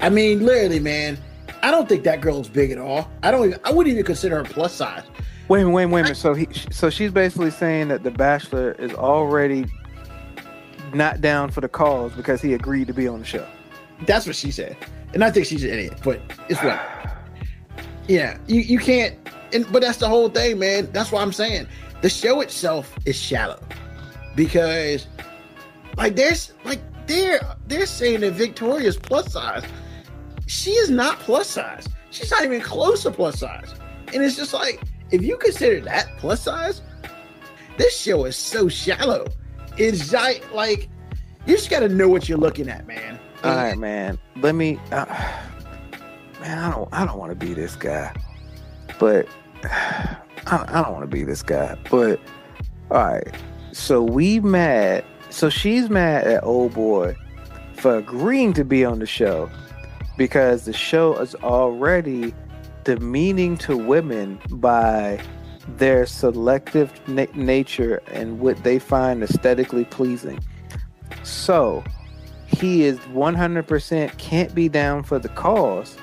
[0.04, 1.18] I mean, literally, man,
[1.62, 3.10] I don't think that girl's big at all.
[3.24, 3.48] I don't.
[3.48, 5.04] Even, I wouldn't even consider her plus size.
[5.48, 6.18] Wait, a minute, wait, a minute.
[6.18, 9.66] So he, so she's basically saying that the Bachelor is already
[10.94, 13.48] not down for the cause because he agreed to be on the show.
[14.06, 14.76] That's what she said,
[15.14, 15.94] and I think she's an idiot.
[16.04, 16.82] But it's what.
[18.10, 19.16] Yeah, you you can't.
[19.54, 20.92] And but that's the whole thing, man.
[20.92, 21.68] That's what I'm saying.
[22.02, 23.64] The show itself is shallow
[24.36, 25.08] because,
[25.96, 29.64] like, there's like they're they're saying that Victoria's plus size.
[30.48, 31.88] She is not plus size.
[32.10, 33.74] She's not even close to plus size.
[34.14, 34.82] And it's just like
[35.12, 36.82] if you consider that plus size,
[37.78, 39.26] this show is so shallow.
[39.78, 40.90] It's gi- like
[41.46, 43.20] you just got to know what you're looking at, man.
[43.44, 44.18] All right, man.
[44.38, 44.80] Let me.
[44.92, 45.06] Uh,
[46.40, 46.90] man, I don't.
[46.94, 48.14] I don't want to be this guy,
[49.00, 49.28] but
[49.64, 51.78] I, I don't want to be this guy.
[51.90, 52.20] But
[52.92, 53.28] all right.
[53.72, 55.04] So we mad.
[55.30, 57.16] So she's mad at old boy
[57.74, 59.50] for agreeing to be on the show
[60.18, 62.34] because the show is already
[62.84, 65.20] demeaning to women by
[65.78, 70.40] their selective na- nature and what they find aesthetically pleasing.
[71.24, 71.84] So
[72.46, 75.98] he is 100% can't be down for the cause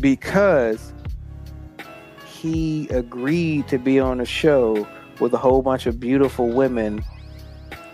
[0.00, 0.92] because
[2.26, 4.86] he agreed to be on a show
[5.20, 7.04] with a whole bunch of beautiful women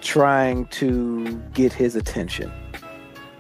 [0.01, 2.53] trying to get his attention.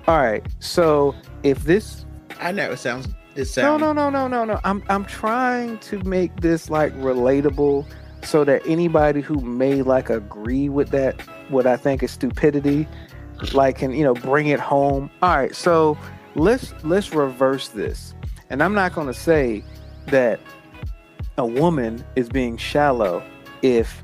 [0.08, 2.06] All right, so if this
[2.40, 3.08] I know it sounds.
[3.34, 4.60] It no, no, no, no, no, no.
[4.64, 7.86] I'm I'm trying to make this like relatable
[8.24, 12.88] so that anybody who may like agree with that what I think is stupidity
[13.52, 15.10] like can, you know, bring it home.
[15.22, 15.98] All right, so
[16.34, 18.14] let's let's reverse this.
[18.48, 19.62] And I'm not going to say
[20.06, 20.40] that
[21.36, 23.22] a woman is being shallow
[23.60, 24.02] if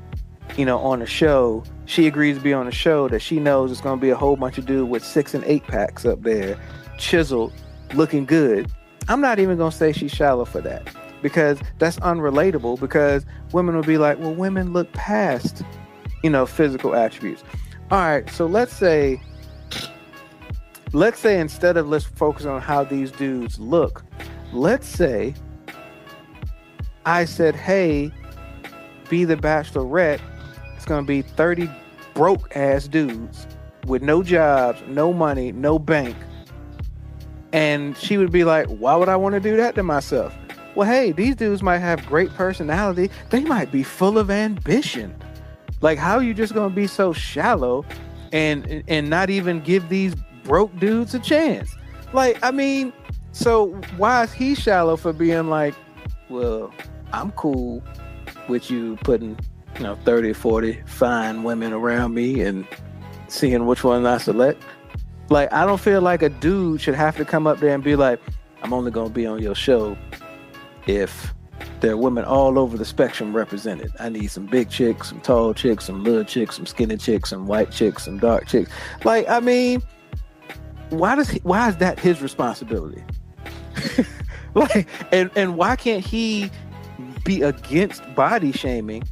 [0.57, 3.71] you know on a show she agrees to be on a show that she knows
[3.71, 6.21] it's going to be a whole bunch of dude with six and eight packs up
[6.21, 6.59] there
[6.97, 7.53] chiseled
[7.93, 8.71] looking good
[9.07, 10.87] i'm not even to say she's shallow for that
[11.21, 15.63] because that's unrelatable because women will be like well women look past
[16.23, 17.43] you know physical attributes
[17.91, 19.21] all right so let's say
[20.93, 24.03] let's say instead of let's focus on how these dudes look
[24.51, 25.33] let's say
[27.05, 28.11] i said hey
[29.09, 30.21] be the bachelorette
[30.75, 31.69] it's gonna be 30
[32.13, 33.47] broke ass dudes
[33.85, 36.15] with no jobs, no money, no bank.
[37.53, 40.35] And she would be like, Why would I want to do that to myself?
[40.75, 43.09] Well, hey, these dudes might have great personality.
[43.29, 45.15] They might be full of ambition.
[45.81, 47.85] Like, how are you just gonna be so shallow
[48.31, 51.75] and and not even give these broke dudes a chance?
[52.11, 52.91] Like, I mean,
[53.33, 55.75] so why is he shallow for being like,
[56.29, 56.73] well,
[57.11, 57.83] I'm cool
[58.47, 59.37] with you putting,
[59.75, 62.67] you know, 30, 40 fine women around me and
[63.27, 64.61] seeing which one I select.
[65.29, 67.95] Like, I don't feel like a dude should have to come up there and be
[67.95, 68.19] like,
[68.61, 69.97] I'm only gonna be on your show
[70.85, 71.33] if
[71.79, 73.91] there are women all over the spectrum represented.
[73.99, 77.45] I need some big chicks, some tall chicks, some little chicks, some skinny chicks, some
[77.45, 78.71] white chicks, some dark chicks.
[79.03, 79.81] Like, I mean,
[80.89, 83.03] why does he, why is that his responsibility?
[84.53, 86.49] like, and and why can't he
[87.23, 89.03] be against body shaming,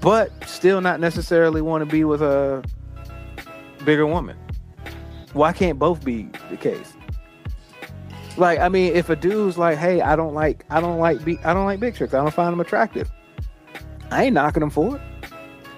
[0.00, 2.64] but still not necessarily want to be with a
[3.84, 4.36] bigger woman?
[5.32, 6.94] Why can't both be the case?
[8.36, 11.38] Like, I mean, if a dude's like, "Hey, I don't like, I don't like, be,
[11.44, 12.14] I don't like big chicks.
[12.14, 13.10] I don't find them attractive,"
[14.10, 15.02] I ain't knocking them for it.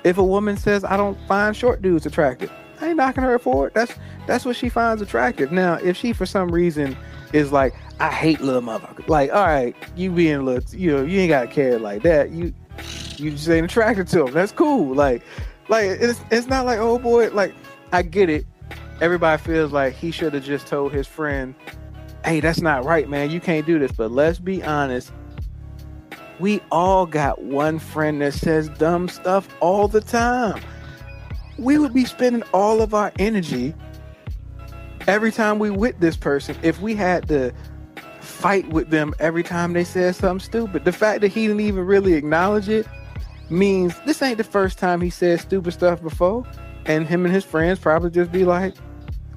[0.05, 3.67] If a woman says, "I don't find short dudes attractive," I ain't knocking her for
[3.69, 3.75] it.
[3.75, 3.95] That's
[4.27, 5.53] that's what she finds attractive.
[5.53, 6.97] Now, if she for some reason
[7.33, 11.21] is like, "I hate little motherfuckers," like, all right, you being little, you know, you
[11.21, 12.31] ain't gotta care like that.
[12.31, 12.53] You
[13.17, 14.33] you just ain't attracted to them.
[14.33, 14.95] That's cool.
[14.95, 15.23] Like,
[15.69, 17.55] like it's it's not like, oh boy, like
[17.93, 18.45] I get it.
[19.01, 21.55] Everybody feels like he should have just told his friend,
[22.25, 23.31] hey, that's not right, man.
[23.31, 23.93] You can't do this.
[23.93, 25.13] But let's be honest.
[26.39, 30.61] We all got one friend that says dumb stuff all the time.
[31.59, 33.75] We would be spending all of our energy
[35.07, 37.53] every time we with this person if we had to
[38.21, 40.85] fight with them every time they said something stupid.
[40.85, 42.87] The fact that he didn't even really acknowledge it
[43.51, 46.47] means this ain't the first time he said stupid stuff before.
[46.87, 48.75] And him and his friends probably just be like,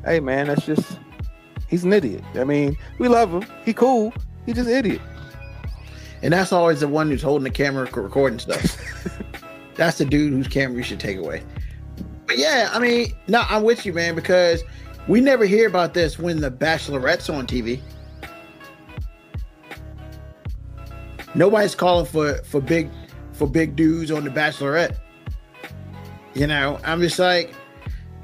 [0.06, 1.00] hey man, that's just
[1.68, 2.24] he's an idiot.
[2.36, 3.46] I mean, we love him.
[3.66, 4.14] He cool.
[4.46, 5.02] He just idiot.
[6.22, 8.78] And that's always the one who's holding the camera recording stuff.
[9.76, 11.44] that's the dude whose camera you should take away.
[12.26, 14.64] But yeah, I mean, no, I'm with you, man, because
[15.08, 17.82] we never hear about this when the Bachelorette's on TV.
[21.36, 22.90] Nobody's calling for for big
[23.34, 24.98] for big dudes on the Bachelorette.
[26.36, 27.54] You know, I'm just like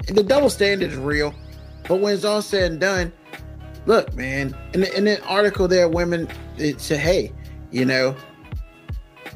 [0.06, 1.34] the double standard is real,
[1.90, 3.12] but when it's all said and done,
[3.84, 7.32] look, man, in in the article there, women it said, hey,
[7.72, 8.14] you know,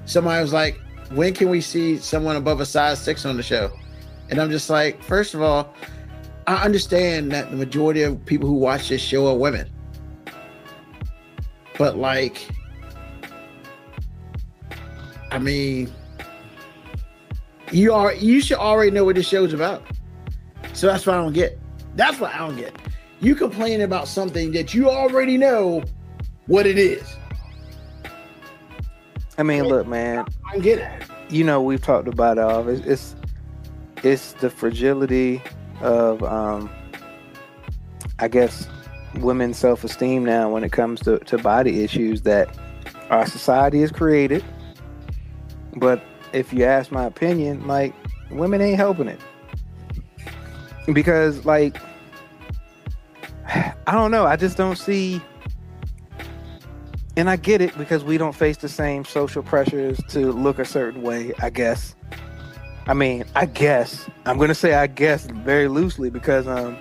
[0.04, 3.72] somebody was like, when can we see someone above a size six on the show?
[4.30, 5.74] And I'm just like, first of all,
[6.46, 9.68] I understand that the majority of people who watch this show are women.
[11.76, 12.48] But like,
[15.32, 15.92] I mean,
[17.72, 19.82] you are you should already know what this show's about.
[20.72, 21.58] So that's what I don't get.
[21.96, 22.74] That's what I don't get.
[23.20, 25.82] You complain about something that you already know
[26.46, 27.16] what it is.
[29.38, 30.26] I mean, look, man.
[30.46, 31.10] I don't get it.
[31.28, 32.68] You know, we've talked about it all.
[32.68, 33.16] It's it's,
[34.02, 35.42] it's the fragility
[35.80, 36.70] of, um,
[38.18, 38.68] I guess,
[39.16, 42.56] women's self esteem now when it comes to, to body issues that
[43.10, 44.44] our society has created.
[45.76, 46.02] But
[46.32, 47.94] if you ask my opinion, like,
[48.30, 49.20] women ain't helping it.
[50.92, 51.78] Because, like,
[53.46, 54.26] I don't know.
[54.26, 55.20] I just don't see.
[57.16, 60.64] And I get it because we don't face the same social pressures to look a
[60.64, 61.94] certain way, I guess.
[62.86, 64.08] I mean, I guess.
[64.26, 66.76] I'm going to say I guess very loosely because um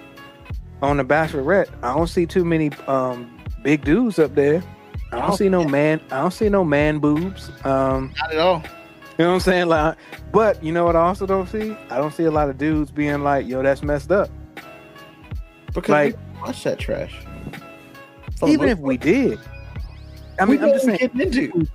[0.81, 4.63] on the Bachelorette, I don't see too many um big dudes up there.
[5.11, 6.01] I don't see no man.
[6.11, 7.49] I don't see no man boobs.
[7.63, 8.63] Um, Not at all.
[9.17, 9.67] You know what I'm saying?
[9.67, 9.97] Like,
[10.31, 10.95] but you know what?
[10.95, 11.75] I also don't see.
[11.89, 14.29] I don't see a lot of dudes being like, "Yo, that's messed up."
[15.73, 17.15] Because Like- we watch that trash.
[18.45, 19.39] Even if we did,
[20.39, 21.09] I mean, I'm just saying.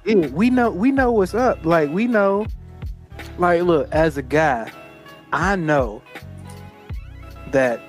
[0.05, 0.29] into.
[0.35, 1.65] We know we know what's up.
[1.65, 2.47] Like we know,
[3.39, 4.71] like look, as a guy,
[5.33, 6.03] I know
[7.53, 7.81] that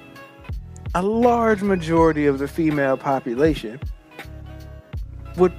[0.96, 3.80] a large majority of the female population
[5.38, 5.54] would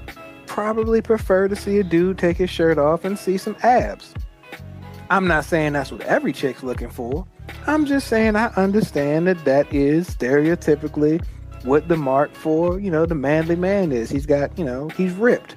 [0.50, 4.12] probably prefer to see a dude take his shirt off and see some abs.
[5.08, 7.24] I'm not saying that's what every chick's looking for.
[7.68, 11.24] I'm just saying I understand that that is stereotypically
[11.62, 14.10] what the mark for, you know, the manly man is.
[14.10, 15.54] He's got, you know, he's ripped.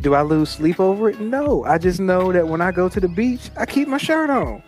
[0.00, 1.20] Do I lose sleep over it?
[1.20, 1.62] No.
[1.64, 4.62] I just know that when I go to the beach, I keep my shirt on.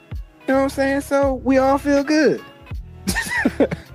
[0.46, 1.00] You know what I'm saying?
[1.00, 2.44] So we all feel good.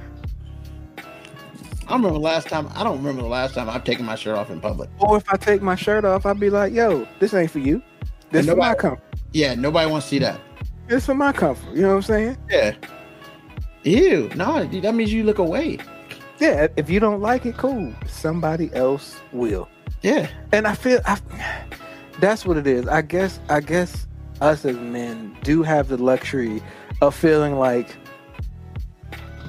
[1.87, 2.69] I remember last time.
[2.75, 4.89] I don't remember the last time I've taken my shirt off in public.
[4.99, 7.81] Or if I take my shirt off, I'd be like, yo, this ain't for you.
[8.31, 9.03] This And is my comfort.
[9.31, 10.39] Yeah, nobody wants to see that.
[10.89, 11.75] It's for my comfort.
[11.75, 12.37] You know what I'm saying?
[12.49, 12.75] Yeah.
[13.83, 14.29] Ew.
[14.35, 15.79] No, that means you look away.
[16.39, 16.67] Yeah.
[16.77, 17.93] If you don't like it, cool.
[18.07, 19.67] Somebody else will.
[20.01, 20.29] Yeah.
[20.51, 21.19] And I feel I,
[22.19, 22.87] that's what it is.
[22.87, 23.39] I guess.
[23.49, 24.07] I guess
[24.41, 26.61] us as men do have the luxury
[27.01, 27.95] of feeling like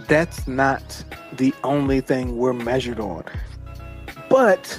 [0.06, 3.24] that's not the only thing we're measured on.
[4.28, 4.78] But,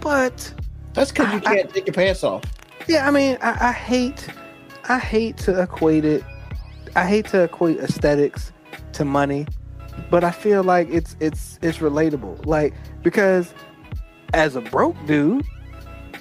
[0.00, 0.52] but
[0.94, 2.42] That's because you I- can't take your pants off.
[2.88, 4.26] Yeah, I mean, I, I hate,
[4.88, 6.24] I hate to equate it.
[6.96, 8.52] I hate to equate aesthetics
[8.94, 9.46] to money,
[10.10, 12.44] but I feel like it's it's it's relatable.
[12.44, 13.54] Like because
[14.34, 15.46] as a broke dude,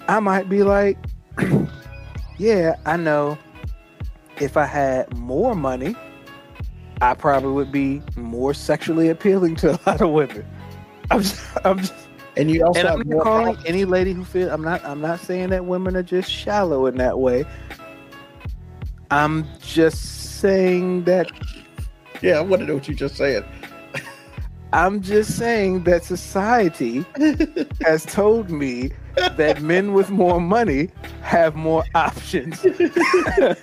[0.07, 0.97] I might be like,
[2.38, 3.38] yeah, I know.
[4.39, 5.95] If I had more money,
[7.02, 10.45] I probably would be more sexually appealing to a lot of women.
[11.11, 11.94] I'm just, I'm just
[12.38, 13.65] And you also and have I'm more not calling confidence.
[13.65, 16.98] any lady who feel I'm not I'm not saying that women are just shallow in
[16.98, 17.45] that way.
[19.11, 21.32] I'm just saying that
[22.22, 23.45] Yeah, I want to know what you just said.
[24.73, 27.06] I'm just saying that society
[27.82, 30.89] has told me that men with more money
[31.21, 32.65] have more options.
[32.65, 33.55] I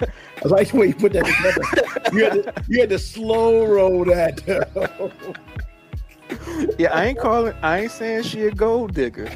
[0.44, 2.16] like the way you put that together.
[2.16, 4.42] you, had to, you had to slow roll that.
[6.78, 9.30] yeah, I ain't calling I ain't saying she a gold digger,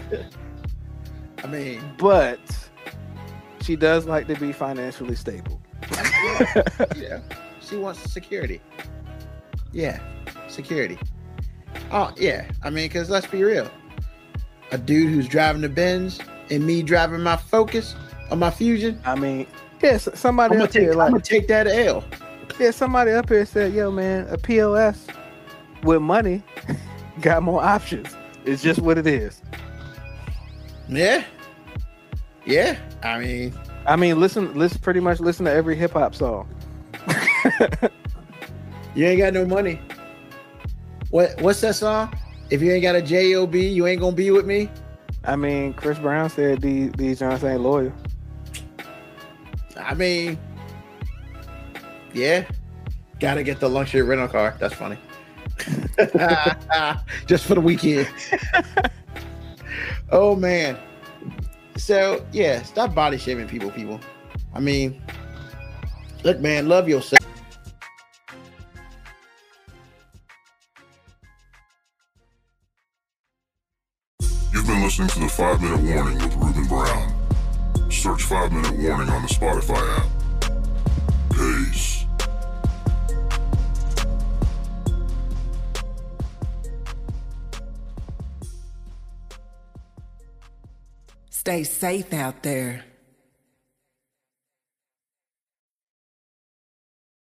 [1.43, 2.41] I mean, but
[3.63, 5.61] she does like to be financially stable.
[6.97, 7.21] yeah,
[7.61, 8.61] she wants security.
[9.73, 10.01] Yeah,
[10.49, 10.99] security.
[11.91, 13.71] Oh yeah, I mean, because let's be real,
[14.73, 16.19] a dude who's driving the Benz
[16.51, 17.95] and me driving my Focus
[18.31, 19.47] or my Fusion, I mean,
[19.83, 22.03] yes, somebody I'm gonna up take, here I'm gonna take that L.
[22.59, 25.07] Yeah, somebody up here said, "Yo, man, a POS
[25.85, 26.43] with money
[27.21, 28.17] got more options.
[28.45, 29.43] It's just what it is."
[30.89, 31.25] Yeah,
[32.45, 32.79] yeah.
[33.03, 33.55] I mean,
[33.87, 36.49] I mean, listen, listen, pretty much listen to every hip hop song.
[38.95, 39.81] you ain't got no money.
[41.11, 42.15] What What's that song?
[42.53, 44.69] If you ain't got a job, you ain't gonna be with me.
[45.25, 47.95] I mean, Chris Brown said these these Johnson ain't loyal.
[49.75, 50.39] I mean,
[52.13, 52.45] yeah,
[53.21, 54.55] gotta get the luxury rental car.
[54.59, 54.99] That's funny.
[57.27, 58.07] Just for the weekend.
[60.11, 60.77] oh man.
[61.79, 63.71] So yeah, stop body shaming people.
[63.71, 63.99] People.
[64.53, 65.01] I mean,
[66.23, 67.25] look, man, love yourself.
[74.83, 77.15] Listening to the 5 Minute Warning with Ruben Brown.
[77.89, 80.07] Search 5 Minute Warning on the Spotify app.
[81.31, 82.05] Peace.
[91.31, 92.85] Stay safe out there.